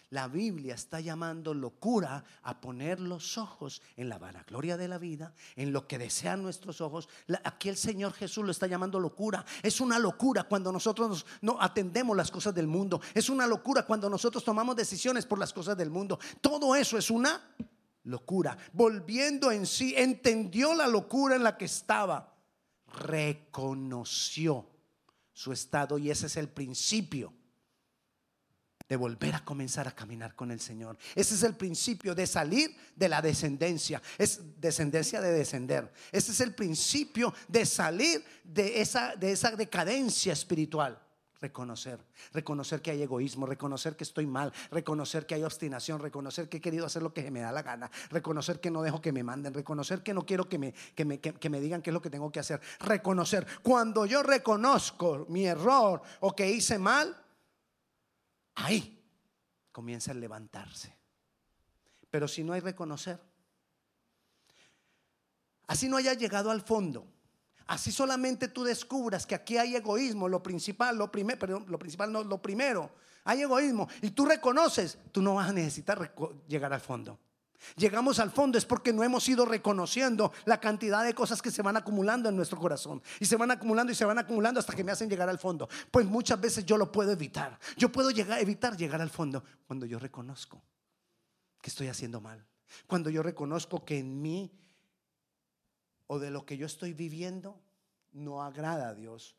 La 0.09 0.27
Biblia 0.27 0.75
está 0.75 0.99
llamando 0.99 1.55
locura 1.55 2.23
a 2.43 2.61
poner 2.61 2.99
los 2.99 3.39
ojos 3.39 3.81
en 3.97 4.09
la 4.09 4.19
vanagloria 4.19 4.77
de 4.77 4.87
la 4.87 4.99
vida, 4.99 5.33
en 5.55 5.73
lo 5.73 5.87
que 5.87 5.97
desean 5.97 6.43
nuestros 6.43 6.81
ojos. 6.81 7.09
Aquí 7.43 7.67
el 7.67 7.77
Señor 7.77 8.13
Jesús 8.13 8.45
lo 8.45 8.51
está 8.51 8.67
llamando 8.67 8.99
locura. 8.99 9.43
Es 9.63 9.81
una 9.81 9.97
locura 9.97 10.43
cuando 10.43 10.71
nosotros 10.71 11.25
no 11.41 11.57
atendemos 11.59 12.15
las 12.15 12.29
cosas 12.29 12.53
del 12.53 12.67
mundo. 12.67 13.01
Es 13.15 13.27
una 13.27 13.47
locura 13.47 13.87
cuando 13.87 14.07
nosotros 14.07 14.43
tomamos 14.43 14.75
decisiones 14.75 15.25
por 15.25 15.39
las 15.39 15.51
cosas 15.51 15.75
del 15.75 15.89
mundo. 15.89 16.19
Todo 16.41 16.75
eso 16.75 16.95
es 16.95 17.09
una 17.09 17.41
locura. 18.03 18.55
Volviendo 18.71 19.51
en 19.51 19.65
sí, 19.65 19.95
entendió 19.97 20.75
la 20.75 20.85
locura 20.85 21.35
en 21.35 21.43
la 21.43 21.57
que 21.57 21.65
estaba. 21.65 22.32
Reconoció 22.93 24.67
su 25.33 25.51
estado 25.51 25.97
y 25.97 26.11
ese 26.11 26.27
es 26.27 26.37
el 26.37 26.47
principio 26.47 27.33
de 28.87 28.95
volver 28.95 29.33
a 29.35 29.43
comenzar 29.43 29.87
a 29.87 29.95
caminar 29.95 30.35
con 30.35 30.51
el 30.51 30.59
Señor. 30.59 30.97
Ese 31.15 31.35
es 31.35 31.43
el 31.43 31.55
principio 31.55 32.13
de 32.13 32.27
salir 32.27 32.75
de 32.95 33.09
la 33.09 33.21
descendencia. 33.21 34.01
Es 34.17 34.39
descendencia 34.59 35.19
de 35.21 35.31
descender. 35.31 35.91
Ese 36.11 36.31
es 36.31 36.39
el 36.41 36.53
principio 36.53 37.33
de 37.47 37.65
salir 37.65 38.23
de 38.43 38.81
esa, 38.81 39.15
de 39.15 39.31
esa 39.31 39.55
decadencia 39.55 40.33
espiritual. 40.33 41.02
Reconocer, 41.43 41.99
reconocer 42.31 42.81
que 42.81 42.91
hay 42.91 43.01
egoísmo, 43.01 43.45
reconocer 43.45 43.97
que 43.97 44.05
estoy 44.05 44.25
mal, 44.25 44.53
reconocer 44.71 45.25
que 45.25 45.35
hay 45.35 45.43
obstinación, 45.43 45.99
reconocer 45.99 46.47
que 46.47 46.55
he 46.55 46.61
querido 46.61 46.85
hacer 46.85 47.03
lo 47.03 47.13
que 47.13 47.29
me 47.31 47.41
da 47.41 47.51
la 47.51 47.61
gana, 47.61 47.91
reconocer 48.11 48.61
que 48.61 48.71
no 48.71 48.81
dejo 48.81 49.01
que 49.01 49.11
me 49.11 49.23
manden, 49.23 49.53
reconocer 49.53 50.01
que 50.03 50.13
no 50.13 50.25
quiero 50.25 50.47
que 50.47 50.57
me, 50.57 50.71
que 50.71 51.03
me, 51.03 51.19
que 51.19 51.49
me 51.49 51.59
digan 51.59 51.81
qué 51.81 51.89
es 51.89 51.93
lo 51.93 52.01
que 52.01 52.09
tengo 52.09 52.31
que 52.31 52.39
hacer, 52.39 52.61
reconocer. 52.79 53.45
Cuando 53.61 54.05
yo 54.05 54.23
reconozco 54.23 55.25
mi 55.27 55.45
error 55.45 56.01
o 56.21 56.33
que 56.33 56.49
hice 56.49 56.79
mal, 56.79 57.13
ahí 58.55 59.03
comienza 59.73 60.11
a 60.11 60.13
levantarse. 60.13 60.95
Pero 62.09 62.29
si 62.29 62.45
no 62.45 62.53
hay 62.53 62.61
reconocer, 62.61 63.19
así 65.67 65.89
no 65.89 65.97
haya 65.97 66.13
llegado 66.13 66.51
al 66.51 66.61
fondo, 66.61 67.05
así 67.67 67.91
solamente 67.91 68.47
tú 68.47 68.63
descubras 68.63 69.25
que 69.25 69.35
aquí 69.35 69.57
hay 69.57 69.75
egoísmo, 69.75 70.27
lo 70.27 70.41
principal, 70.41 70.97
lo 70.97 71.11
primero, 71.11 71.39
pero 71.39 71.59
lo 71.67 71.79
principal 71.79 72.11
no, 72.11 72.23
lo 72.23 72.41
primero, 72.41 72.91
hay 73.23 73.41
egoísmo 73.41 73.87
y 74.01 74.11
tú 74.11 74.25
reconoces, 74.25 74.97
tú 75.11 75.21
no 75.21 75.35
vas 75.35 75.49
a 75.49 75.53
necesitar 75.53 76.13
llegar 76.47 76.73
al 76.73 76.81
fondo. 76.81 77.19
Llegamos 77.75 78.19
al 78.19 78.31
fondo 78.31 78.57
es 78.57 78.65
porque 78.65 78.93
no 78.93 79.03
hemos 79.03 79.27
ido 79.29 79.45
reconociendo 79.45 80.31
la 80.45 80.59
cantidad 80.59 81.03
de 81.03 81.13
cosas 81.13 81.41
que 81.41 81.51
se 81.51 81.61
van 81.61 81.77
acumulando 81.77 82.29
en 82.29 82.35
nuestro 82.35 82.59
corazón. 82.59 83.01
Y 83.19 83.25
se 83.25 83.37
van 83.37 83.51
acumulando 83.51 83.91
y 83.91 83.95
se 83.95 84.05
van 84.05 84.17
acumulando 84.17 84.59
hasta 84.59 84.75
que 84.75 84.83
me 84.83 84.91
hacen 84.91 85.09
llegar 85.09 85.29
al 85.29 85.39
fondo. 85.39 85.69
Pues 85.91 86.05
muchas 86.05 86.39
veces 86.39 86.65
yo 86.65 86.77
lo 86.77 86.91
puedo 86.91 87.11
evitar. 87.11 87.57
Yo 87.77 87.91
puedo 87.91 88.09
evitar 88.09 88.77
llegar 88.77 89.01
al 89.01 89.09
fondo 89.09 89.43
cuando 89.65 89.85
yo 89.85 89.99
reconozco 89.99 90.61
que 91.61 91.69
estoy 91.69 91.87
haciendo 91.87 92.19
mal. 92.19 92.45
Cuando 92.87 93.09
yo 93.09 93.23
reconozco 93.23 93.85
que 93.85 93.99
en 93.99 94.21
mí 94.21 94.51
o 96.13 96.19
de 96.19 96.29
lo 96.29 96.45
que 96.45 96.57
yo 96.57 96.67
estoy 96.67 96.93
viviendo 96.93 97.59
no 98.11 98.43
agrada 98.43 98.89
a 98.89 98.93
Dios. 98.93 99.35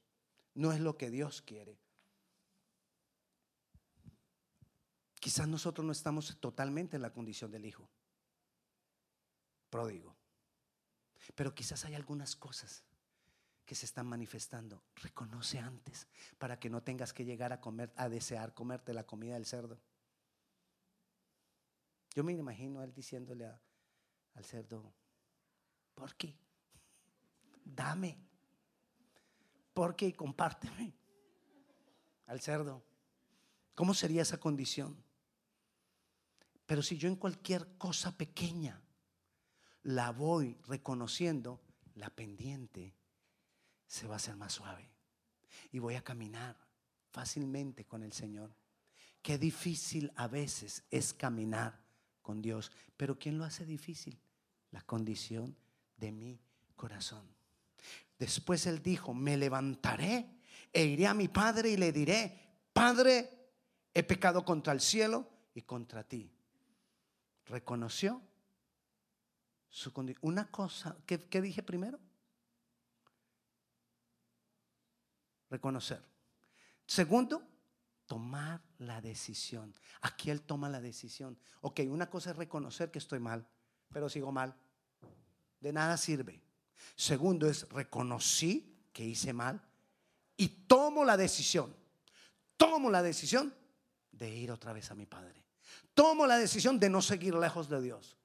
No 0.54 0.72
es 0.72 0.80
lo 0.80 0.96
que 0.96 1.08
Dios 1.08 1.40
quiere. 1.40 1.78
Quizás 5.20 5.46
nosotros 5.46 5.86
no 5.86 5.92
estamos 5.92 6.36
totalmente 6.40 6.96
en 6.96 7.02
la 7.02 7.12
condición 7.12 7.52
del 7.52 7.64
Hijo 7.64 7.88
pródigo. 9.70 10.16
Pero 11.36 11.54
quizás 11.54 11.84
hay 11.84 11.94
algunas 11.94 12.34
cosas 12.34 12.82
que 13.64 13.76
se 13.76 13.86
están 13.86 14.08
manifestando. 14.08 14.82
Reconoce 14.96 15.60
antes 15.60 16.08
para 16.38 16.58
que 16.58 16.70
no 16.70 16.82
tengas 16.82 17.12
que 17.12 17.24
llegar 17.24 17.52
a 17.52 17.60
comer, 17.60 17.92
a 17.94 18.08
desear 18.08 18.52
comerte 18.52 18.92
la 18.92 19.06
comida 19.06 19.34
del 19.34 19.46
cerdo. 19.46 19.78
Yo 22.16 22.24
me 22.24 22.32
imagino 22.32 22.82
él 22.82 22.92
diciéndole 22.92 23.46
al 23.46 24.44
cerdo, 24.44 24.92
¿por 25.94 26.16
qué? 26.16 26.36
Dame. 27.64 28.18
¿Por 29.72 29.96
qué? 29.96 30.14
Compárteme. 30.14 30.94
Al 32.26 32.40
cerdo. 32.40 32.84
¿Cómo 33.74 33.94
sería 33.94 34.22
esa 34.22 34.38
condición? 34.38 35.02
Pero 36.66 36.82
si 36.82 36.96
yo 36.96 37.08
en 37.08 37.16
cualquier 37.16 37.76
cosa 37.76 38.16
pequeña 38.16 38.80
la 39.82 40.10
voy 40.12 40.56
reconociendo, 40.66 41.60
la 41.94 42.10
pendiente 42.10 42.94
se 43.86 44.06
va 44.06 44.14
a 44.14 44.16
hacer 44.16 44.36
más 44.36 44.52
suave. 44.52 44.90
Y 45.72 45.78
voy 45.78 45.94
a 45.94 46.04
caminar 46.04 46.56
fácilmente 47.10 47.84
con 47.84 48.02
el 48.02 48.12
Señor. 48.12 48.54
Qué 49.22 49.38
difícil 49.38 50.12
a 50.16 50.28
veces 50.28 50.84
es 50.90 51.14
caminar 51.14 51.80
con 52.22 52.40
Dios. 52.40 52.72
Pero 52.96 53.18
¿quién 53.18 53.38
lo 53.38 53.44
hace 53.44 53.64
difícil? 53.66 54.18
La 54.70 54.82
condición 54.82 55.56
de 55.96 56.12
mi 56.12 56.40
corazón. 56.76 57.26
Después 58.18 58.66
él 58.66 58.82
dijo, 58.82 59.14
me 59.14 59.36
levantaré 59.36 60.40
e 60.72 60.84
iré 60.84 61.06
a 61.06 61.14
mi 61.14 61.28
padre 61.28 61.70
y 61.70 61.76
le 61.76 61.92
diré, 61.92 62.44
Padre, 62.74 63.30
he 63.94 64.02
pecado 64.02 64.44
contra 64.44 64.72
el 64.72 64.80
cielo 64.80 65.30
y 65.54 65.62
contra 65.62 66.02
ti. 66.02 66.28
Reconoció 67.46 68.20
su 69.68 69.92
condición. 69.92 70.20
Una 70.22 70.50
cosa, 70.50 70.96
¿qué, 71.06 71.20
¿qué 71.20 71.40
dije 71.40 71.62
primero? 71.62 72.00
Reconocer. 75.48 76.04
Segundo, 76.84 77.46
tomar 78.06 78.60
la 78.78 79.00
decisión. 79.00 79.72
Aquí 80.00 80.30
Él 80.30 80.42
toma 80.42 80.68
la 80.68 80.80
decisión. 80.80 81.38
Ok, 81.60 81.80
una 81.88 82.10
cosa 82.10 82.32
es 82.32 82.36
reconocer 82.36 82.90
que 82.90 82.98
estoy 82.98 83.20
mal, 83.20 83.46
pero 83.92 84.08
sigo 84.08 84.32
mal. 84.32 84.56
De 85.60 85.72
nada 85.72 85.96
sirve. 85.96 86.42
Segundo 86.96 87.48
es 87.48 87.68
reconocí 87.70 88.86
que 88.92 89.04
hice 89.04 89.32
mal 89.32 89.60
y 90.36 90.48
tomo 90.48 91.04
la 91.04 91.16
decisión. 91.16 91.74
Tomo 92.56 92.90
la 92.90 93.02
decisión 93.02 93.54
de 94.12 94.30
ir 94.30 94.50
otra 94.50 94.72
vez 94.72 94.90
a 94.90 94.94
mi 94.94 95.06
Padre. 95.06 95.44
Tomo 95.92 96.26
la 96.26 96.38
decisión 96.38 96.78
de 96.78 96.90
no 96.90 97.02
seguir 97.02 97.34
lejos 97.34 97.68
de 97.68 97.80
Dios. 97.80 98.16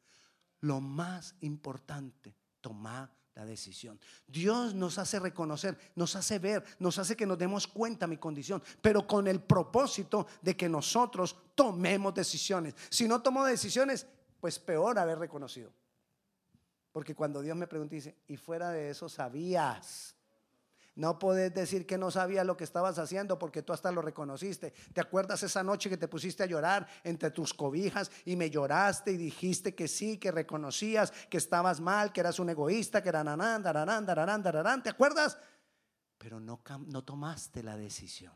Lo 0.61 0.81
más 0.81 1.35
importante, 1.41 2.35
tomar 2.61 3.11
la 3.35 3.45
decisión. 3.45 3.99
Dios 4.27 4.73
nos 4.73 4.97
hace 4.97 5.19
reconocer, 5.19 5.77
nos 5.95 6.15
hace 6.15 6.39
ver, 6.39 6.63
nos 6.79 6.97
hace 6.99 7.15
que 7.15 7.25
nos 7.25 7.37
demos 7.37 7.67
cuenta 7.67 8.05
mi 8.05 8.17
condición, 8.17 8.61
pero 8.81 9.07
con 9.07 9.27
el 9.27 9.41
propósito 9.41 10.27
de 10.41 10.57
que 10.57 10.67
nosotros 10.67 11.35
tomemos 11.55 12.13
decisiones. 12.13 12.75
Si 12.89 13.07
no 13.07 13.21
tomo 13.21 13.45
decisiones, 13.45 14.05
pues 14.41 14.59
peor 14.59 14.99
haber 14.99 15.19
reconocido. 15.19 15.71
Porque 16.91 17.15
cuando 17.15 17.41
Dios 17.41 17.55
me 17.55 17.67
pregunta, 17.67 17.95
dice, 17.95 18.17
y 18.27 18.37
fuera 18.37 18.71
de 18.71 18.89
eso 18.89 19.09
sabías 19.09 20.15
no 20.99 21.17
puedes 21.17 21.53
decir 21.53 21.87
que 21.87 21.97
no 21.97 22.11
sabías 22.11 22.45
lo 22.45 22.57
que 22.57 22.65
estabas 22.65 22.99
haciendo 22.99 23.39
porque 23.39 23.61
tú 23.61 23.71
hasta 23.71 23.89
lo 23.89 24.01
reconociste. 24.01 24.73
¿Te 24.93 24.99
acuerdas 24.99 25.41
esa 25.43 25.63
noche 25.63 25.89
que 25.89 25.95
te 25.95 26.09
pusiste 26.09 26.43
a 26.43 26.45
llorar 26.45 26.85
entre 27.05 27.31
tus 27.31 27.53
cobijas 27.53 28.11
y 28.25 28.35
me 28.35 28.49
lloraste 28.49 29.13
y 29.13 29.17
dijiste 29.17 29.73
que 29.73 29.87
sí, 29.87 30.17
que 30.17 30.29
reconocías 30.29 31.11
que 31.29 31.37
estabas 31.37 31.79
mal, 31.79 32.11
que 32.11 32.19
eras 32.19 32.37
un 32.37 32.49
egoísta, 32.49 33.01
que 33.01 33.07
era 33.07 33.23
nanán, 33.23 33.63
dararán, 33.63 34.05
dararán? 34.05 34.83
¿Te 34.83 34.89
acuerdas? 34.89 35.37
Pero 36.17 36.41
no, 36.41 36.61
no 36.87 37.03
tomaste 37.05 37.63
la 37.63 37.77
decisión. 37.77 38.33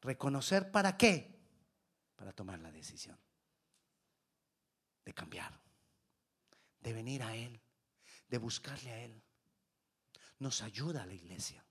¿Reconocer 0.00 0.72
para 0.72 0.96
qué? 0.96 1.38
Para 2.16 2.32
tomar 2.32 2.58
la 2.58 2.72
decisión 2.72 3.16
de 5.04 5.14
cambiar, 5.14 5.56
de 6.86 6.92
venir 6.92 7.24
a 7.24 7.34
Él, 7.34 7.60
de 8.28 8.38
buscarle 8.38 8.92
a 8.92 9.02
Él 9.02 9.20
nos 10.38 10.62
ayuda 10.62 11.02
a 11.02 11.06
la 11.06 11.14
iglesia, 11.14 11.64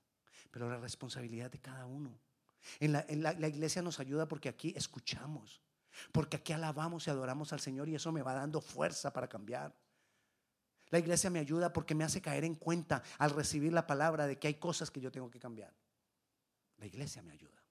pero 0.50 0.68
la 0.68 0.76
responsabilidad 0.76 1.50
de 1.50 1.58
cada 1.58 1.86
uno. 1.86 2.20
En, 2.80 2.92
la, 2.92 3.48
iglesia 3.48 3.80
nos 3.80 3.98
ayuda 3.98 4.28
porque 4.28 4.50
aquí 4.50 4.74
escuchamos, 4.76 5.62
porque 6.12 6.36
aquí 6.36 6.52
alabamos 6.52 7.06
y 7.06 7.10
adoramos 7.10 7.54
al 7.54 7.60
Señor 7.60 7.88
y 7.88 7.94
eso 7.94 8.12
me 8.12 8.20
va 8.20 8.34
dando 8.34 8.60
fuerza 8.60 9.10
para 9.10 9.26
cambiar. 9.26 9.74
La 10.90 10.98
iglesia 10.98 11.30
me 11.30 11.38
ayuda 11.38 11.72
porque 11.72 11.94
me 11.94 12.04
hace 12.04 12.20
caer 12.20 12.44
en 12.44 12.54
cuenta 12.54 13.02
al 13.16 13.30
recibir 13.30 13.72
la 13.72 13.86
palabra 13.86 14.26
de 14.26 14.38
que 14.38 14.48
hay 14.48 14.54
cosas 14.56 14.90
que 14.90 15.00
yo 15.00 15.10
tengo 15.10 15.30
que 15.30 15.40
cambiar. 15.40 15.74
La 16.76 16.84
iglesia 16.84 17.22
me 17.22 17.32
ayuda. 17.32 17.64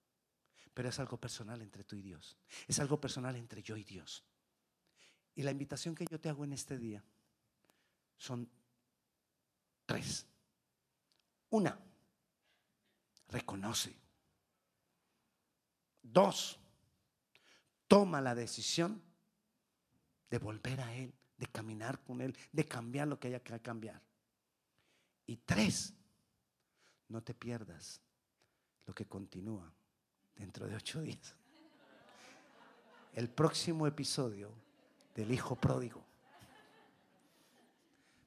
Pero 0.74 0.90
es 0.90 1.00
algo 1.00 1.18
personal 1.18 1.62
entre 1.62 1.84
tú 1.84 1.96
y 1.96 2.02
Dios. 2.02 2.38
Es 2.68 2.80
algo 2.80 3.00
personal 3.00 3.36
entre 3.36 3.62
yo 3.62 3.78
y 3.78 3.84
Dios. 3.84 4.26
Y 5.36 5.44
la 5.44 5.52
invitación 5.52 5.94
que 5.94 6.08
yo 6.10 6.20
te 6.20 6.30
hago 6.30 6.44
en 6.44 6.54
este 6.54 6.78
día 6.78 7.04
son 8.18 8.50
tres. 9.86 10.26
Una, 11.50 11.78
reconoce. 13.30 13.96
Dos, 16.02 16.60
toma 17.88 18.22
la 18.22 18.36
decisión 18.36 19.02
de 20.30 20.38
volver 20.38 20.82
a 20.82 20.94
Él, 20.96 21.14
de 21.38 21.48
caminar 21.48 22.04
con 22.04 22.22
Él, 22.22 22.36
de 22.52 22.66
cambiar 22.66 23.08
lo 23.08 23.20
que 23.20 23.28
haya 23.28 23.40
que 23.42 23.60
cambiar. 23.60 24.02
Y 25.28 25.38
tres, 25.38 25.94
no 27.10 27.22
te 27.22 27.34
pierdas 27.34 28.02
lo 28.86 28.94
que 28.94 29.06
continúa 29.06 29.72
dentro 30.36 30.68
de 30.68 30.76
ocho 30.76 31.02
días. 31.02 31.36
El 33.14 33.30
próximo 33.30 33.88
episodio 33.88 34.52
del 35.16 35.32
Hijo 35.32 35.56
Pródigo. 35.56 36.06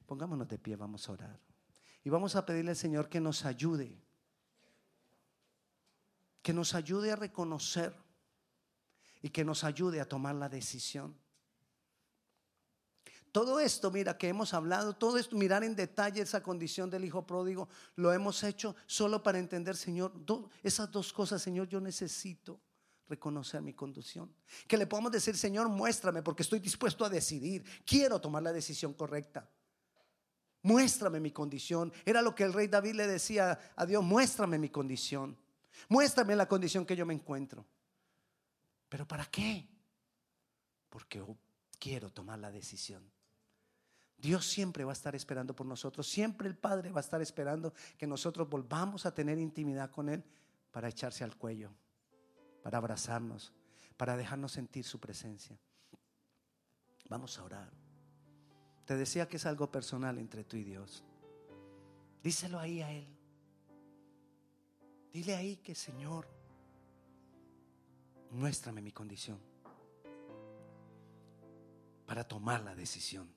Pongámonos 0.09 0.47
de 0.47 0.57
pie, 0.57 0.75
vamos 0.75 1.07
a 1.07 1.11
orar. 1.11 1.39
Y 2.03 2.09
vamos 2.09 2.35
a 2.35 2.43
pedirle 2.43 2.71
al 2.71 2.75
Señor 2.75 3.09
que 3.09 3.21
nos 3.21 3.45
ayude, 3.45 3.95
que 6.41 6.51
nos 6.51 6.73
ayude 6.73 7.11
a 7.11 7.15
reconocer 7.15 7.95
y 9.21 9.29
que 9.29 9.45
nos 9.45 9.63
ayude 9.63 10.01
a 10.01 10.09
tomar 10.09 10.33
la 10.33 10.49
decisión. 10.49 11.15
Todo 13.31 13.59
esto, 13.59 13.91
mira, 13.91 14.17
que 14.17 14.29
hemos 14.29 14.55
hablado, 14.55 14.95
todo 14.95 15.19
esto, 15.19 15.35
mirar 15.35 15.63
en 15.63 15.75
detalle 15.75 16.23
esa 16.23 16.41
condición 16.41 16.89
del 16.89 17.05
hijo 17.05 17.27
pródigo, 17.27 17.69
lo 17.95 18.11
hemos 18.11 18.43
hecho 18.43 18.75
solo 18.87 19.21
para 19.21 19.37
entender, 19.37 19.77
Señor, 19.77 20.11
esas 20.63 20.89
dos 20.89 21.13
cosas, 21.13 21.39
Señor, 21.39 21.67
yo 21.67 21.79
necesito 21.79 22.59
reconocer 23.07 23.61
mi 23.61 23.75
conducción. 23.75 24.33
Que 24.67 24.75
le 24.75 24.87
podamos 24.87 25.11
decir, 25.11 25.37
Señor, 25.37 25.69
muéstrame 25.69 26.23
porque 26.23 26.41
estoy 26.41 26.57
dispuesto 26.57 27.05
a 27.05 27.09
decidir, 27.09 27.63
quiero 27.85 28.19
tomar 28.19 28.41
la 28.41 28.51
decisión 28.51 28.95
correcta. 28.95 29.47
Muéstrame 30.61 31.19
mi 31.19 31.31
condición. 31.31 31.91
Era 32.05 32.21
lo 32.21 32.35
que 32.35 32.43
el 32.43 32.53
rey 32.53 32.67
David 32.67 32.95
le 32.95 33.07
decía 33.07 33.59
a 33.75 33.85
Dios, 33.85 34.03
muéstrame 34.03 34.57
mi 34.57 34.69
condición. 34.69 35.37
Muéstrame 35.87 36.35
la 36.35 36.47
condición 36.47 36.85
que 36.85 36.95
yo 36.95 37.05
me 37.05 37.13
encuentro. 37.13 37.65
¿Pero 38.89 39.07
para 39.07 39.25
qué? 39.25 39.67
Porque 40.89 41.23
quiero 41.77 42.09
tomar 42.11 42.39
la 42.39 42.51
decisión. 42.51 43.09
Dios 44.17 44.45
siempre 44.45 44.83
va 44.83 44.91
a 44.91 44.93
estar 44.93 45.15
esperando 45.15 45.55
por 45.55 45.65
nosotros. 45.65 46.07
Siempre 46.07 46.47
el 46.49 46.57
Padre 46.57 46.91
va 46.91 46.99
a 46.99 47.01
estar 47.01 47.21
esperando 47.21 47.73
que 47.97 48.05
nosotros 48.05 48.49
volvamos 48.49 49.05
a 49.05 49.13
tener 49.13 49.37
intimidad 49.37 49.89
con 49.91 50.09
Él 50.09 50.23
para 50.71 50.89
echarse 50.89 51.23
al 51.23 51.37
cuello, 51.37 51.71
para 52.61 52.79
abrazarnos, 52.79 53.53
para 53.95 54.17
dejarnos 54.17 54.51
sentir 54.51 54.83
su 54.83 54.99
presencia. 54.99 55.57
Vamos 57.07 57.37
a 57.39 57.43
orar. 57.43 57.78
Te 58.89 58.97
decía 58.97 59.27
que 59.27 59.37
es 59.37 59.45
algo 59.45 59.71
personal 59.71 60.17
entre 60.17 60.43
tú 60.43 60.57
y 60.57 60.63
Dios. 60.63 61.03
Díselo 62.23 62.57
ahí 62.57 62.81
a 62.81 62.91
Él. 62.91 63.05
Dile 65.13 65.35
ahí 65.35 65.57
que 65.57 65.75
Señor, 65.75 66.27
muéstrame 68.31 68.81
mi 68.81 68.91
condición 68.91 69.37
para 72.07 72.23
tomar 72.23 72.63
la 72.63 72.73
decisión. 72.73 73.29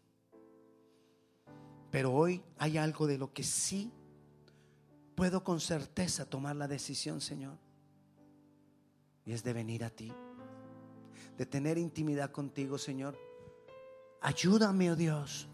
Pero 1.90 2.14
hoy 2.14 2.42
hay 2.56 2.78
algo 2.78 3.06
de 3.06 3.18
lo 3.18 3.34
que 3.34 3.42
sí 3.42 3.92
puedo 5.14 5.44
con 5.44 5.60
certeza 5.60 6.24
tomar 6.24 6.56
la 6.56 6.66
decisión, 6.66 7.20
Señor. 7.20 7.58
Y 9.26 9.32
es 9.32 9.44
de 9.44 9.52
venir 9.52 9.84
a 9.84 9.90
ti, 9.90 10.10
de 11.36 11.44
tener 11.44 11.76
intimidad 11.76 12.30
contigo, 12.30 12.78
Señor 12.78 13.31
Ayúdame, 14.22 14.90
oh 14.90 14.96
Dios, 14.96 15.48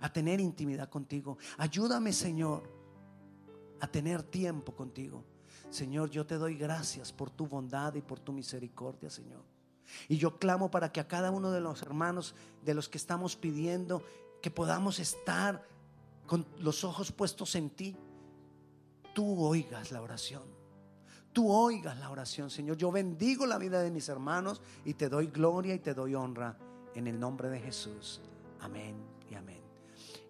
a 0.00 0.12
tener 0.12 0.40
intimidad 0.40 0.88
contigo. 0.88 1.38
Ayúdame, 1.58 2.12
Señor, 2.12 2.62
a 3.80 3.86
tener 3.88 4.22
tiempo 4.22 4.74
contigo. 4.74 5.24
Señor, 5.70 6.10
yo 6.10 6.24
te 6.24 6.36
doy 6.36 6.56
gracias 6.56 7.12
por 7.12 7.30
tu 7.30 7.46
bondad 7.46 7.94
y 7.94 8.02
por 8.02 8.20
tu 8.20 8.32
misericordia, 8.32 9.10
Señor. 9.10 9.42
Y 10.08 10.16
yo 10.18 10.38
clamo 10.38 10.70
para 10.70 10.92
que 10.92 11.00
a 11.00 11.08
cada 11.08 11.30
uno 11.30 11.50
de 11.50 11.60
los 11.60 11.82
hermanos, 11.82 12.34
de 12.64 12.74
los 12.74 12.88
que 12.88 12.98
estamos 12.98 13.36
pidiendo, 13.36 14.02
que 14.40 14.50
podamos 14.50 15.00
estar 15.00 15.66
con 16.26 16.46
los 16.58 16.84
ojos 16.84 17.10
puestos 17.10 17.54
en 17.56 17.70
ti, 17.70 17.96
tú 19.14 19.44
oigas 19.44 19.90
la 19.90 20.00
oración. 20.00 20.44
Tú 21.32 21.50
oigas 21.50 21.98
la 21.98 22.10
oración, 22.10 22.50
Señor. 22.50 22.76
Yo 22.76 22.92
bendigo 22.92 23.46
la 23.46 23.58
vida 23.58 23.82
de 23.82 23.90
mis 23.90 24.08
hermanos 24.08 24.60
y 24.84 24.94
te 24.94 25.08
doy 25.08 25.28
gloria 25.28 25.74
y 25.74 25.78
te 25.78 25.94
doy 25.94 26.14
honra 26.14 26.56
en 26.94 27.06
el 27.06 27.18
nombre 27.18 27.48
de 27.48 27.60
Jesús. 27.60 28.20
Amén 28.60 28.96
y 29.30 29.34
amén. 29.34 29.60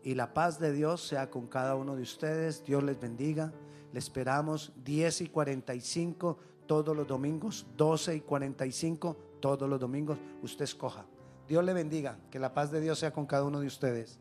Y 0.02 0.14
la 0.14 0.34
paz 0.34 0.58
de 0.58 0.72
Dios 0.72 1.06
sea 1.06 1.30
con 1.30 1.46
cada 1.46 1.76
uno 1.76 1.96
de 1.96 2.02
ustedes. 2.02 2.64
Dios 2.64 2.82
les 2.82 3.00
bendiga. 3.00 3.52
Le 3.92 3.98
esperamos 3.98 4.72
10 4.84 5.22
y 5.22 5.26
45 5.28 6.38
todos 6.66 6.96
los 6.96 7.06
domingos, 7.06 7.66
12 7.76 8.16
y 8.16 8.20
45 8.20 9.16
todos 9.40 9.68
los 9.68 9.78
domingos. 9.78 10.18
Usted 10.42 10.64
escoja. 10.64 11.04
Dios 11.46 11.64
le 11.64 11.74
bendiga. 11.74 12.18
Que 12.30 12.38
la 12.38 12.54
paz 12.54 12.70
de 12.70 12.80
Dios 12.80 12.98
sea 12.98 13.12
con 13.12 13.26
cada 13.26 13.44
uno 13.44 13.60
de 13.60 13.66
ustedes. 13.66 14.10